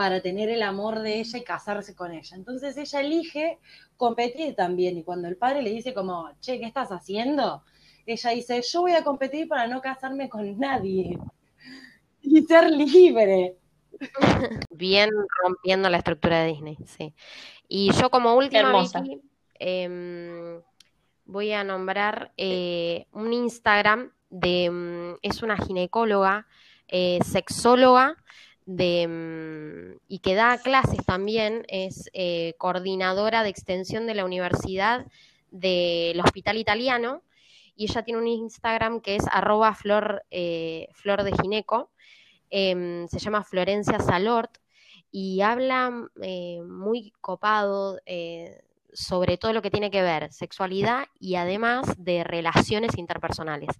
[0.00, 2.34] para tener el amor de ella y casarse con ella.
[2.34, 3.58] Entonces ella elige
[3.98, 7.62] competir también y cuando el padre le dice como, che, ¿qué estás haciendo?
[8.06, 11.18] Ella dice, yo voy a competir para no casarme con nadie
[12.22, 13.58] y ser libre.
[14.70, 15.10] bien
[15.44, 17.14] rompiendo la estructura de Disney, sí.
[17.68, 19.02] Y yo como última, Hermosa.
[19.02, 19.20] Vicky,
[19.58, 20.62] em,
[21.26, 26.46] voy a nombrar eh, un Instagram de, mm, es una ginecóloga,
[26.88, 28.16] eh, sexóloga,
[29.08, 35.06] mm, y que da clases también, es eh, coordinadora de extensión de la Universidad
[35.50, 37.22] del Hospital Italiano,
[37.74, 41.90] y ella tiene un Instagram que es arroba flor, eh, de gineco,
[42.50, 44.58] em, se llama Florencia Salort,
[45.10, 47.98] y habla eh, muy copado
[48.92, 53.70] sobre todo lo que tiene que ver sexualidad y además de relaciones interpersonales.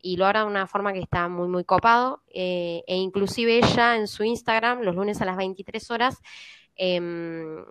[0.00, 2.22] Y lo hará de una forma que está muy, muy copado.
[2.32, 6.20] eh, e inclusive ella en su Instagram, los lunes a las 23 horas,
[6.76, 7.64] em,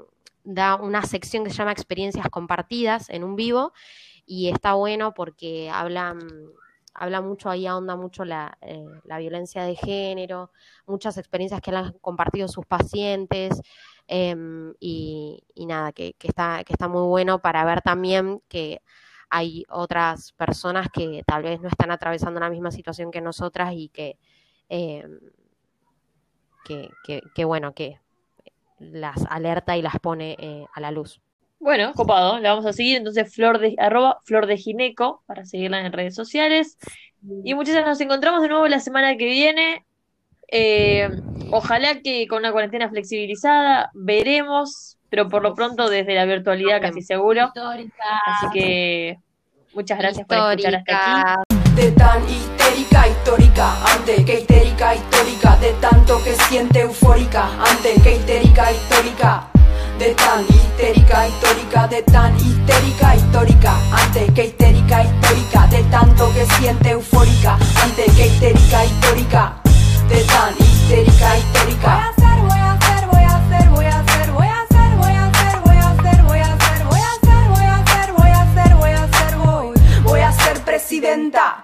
[0.44, 3.74] da una sección que se llama Experiencias Compartidas en un vivo.
[4.26, 6.52] Y está bueno porque habla, mm,
[6.94, 10.52] habla mucho, ahí ahonda mucho la, eh, la violencia de género,
[10.88, 13.62] muchas experiencias que han compartido sus pacientes.
[14.08, 18.82] em, y, nada, que, está, que está muy bueno para ver también que
[19.30, 23.90] hay otras personas que tal vez no están atravesando la misma situación que nosotras y
[23.90, 24.20] que,
[24.70, 25.08] eh,
[26.66, 28.00] que, que- que, bueno, que
[28.80, 31.22] las alerta y las pone eh, a la luz.
[31.64, 32.98] Bueno, copado, la vamos a seguir.
[32.98, 36.78] Entonces, flor de, arroba flor de gineco para seguirla en redes sociales.
[37.46, 39.86] Y muchachas, nos encontramos de nuevo la semana que viene.
[40.52, 41.10] Eh,
[41.52, 47.02] ojalá que con una cuarentena flexibilizada, veremos, pero por lo pronto desde la virtualidad casi
[47.02, 47.46] seguro.
[47.46, 48.22] Histórica.
[48.26, 49.18] Así que
[49.74, 51.44] muchas gracias por escuchar hasta aquí.
[51.78, 58.18] De tan histérica, histórica, ante que histérica, histórica, de tanto que siente eufórica, ante que
[58.18, 59.48] histérica, histórica,
[60.04, 63.74] de tan histérica, histórica, de tan histérica, histórica,
[64.04, 69.54] antes que histérica, histórica, de tanto que siente eufórica, antes que histérica, histórica,
[70.10, 72.14] de tan histérica, histórica.
[80.66, 81.63] presidenta.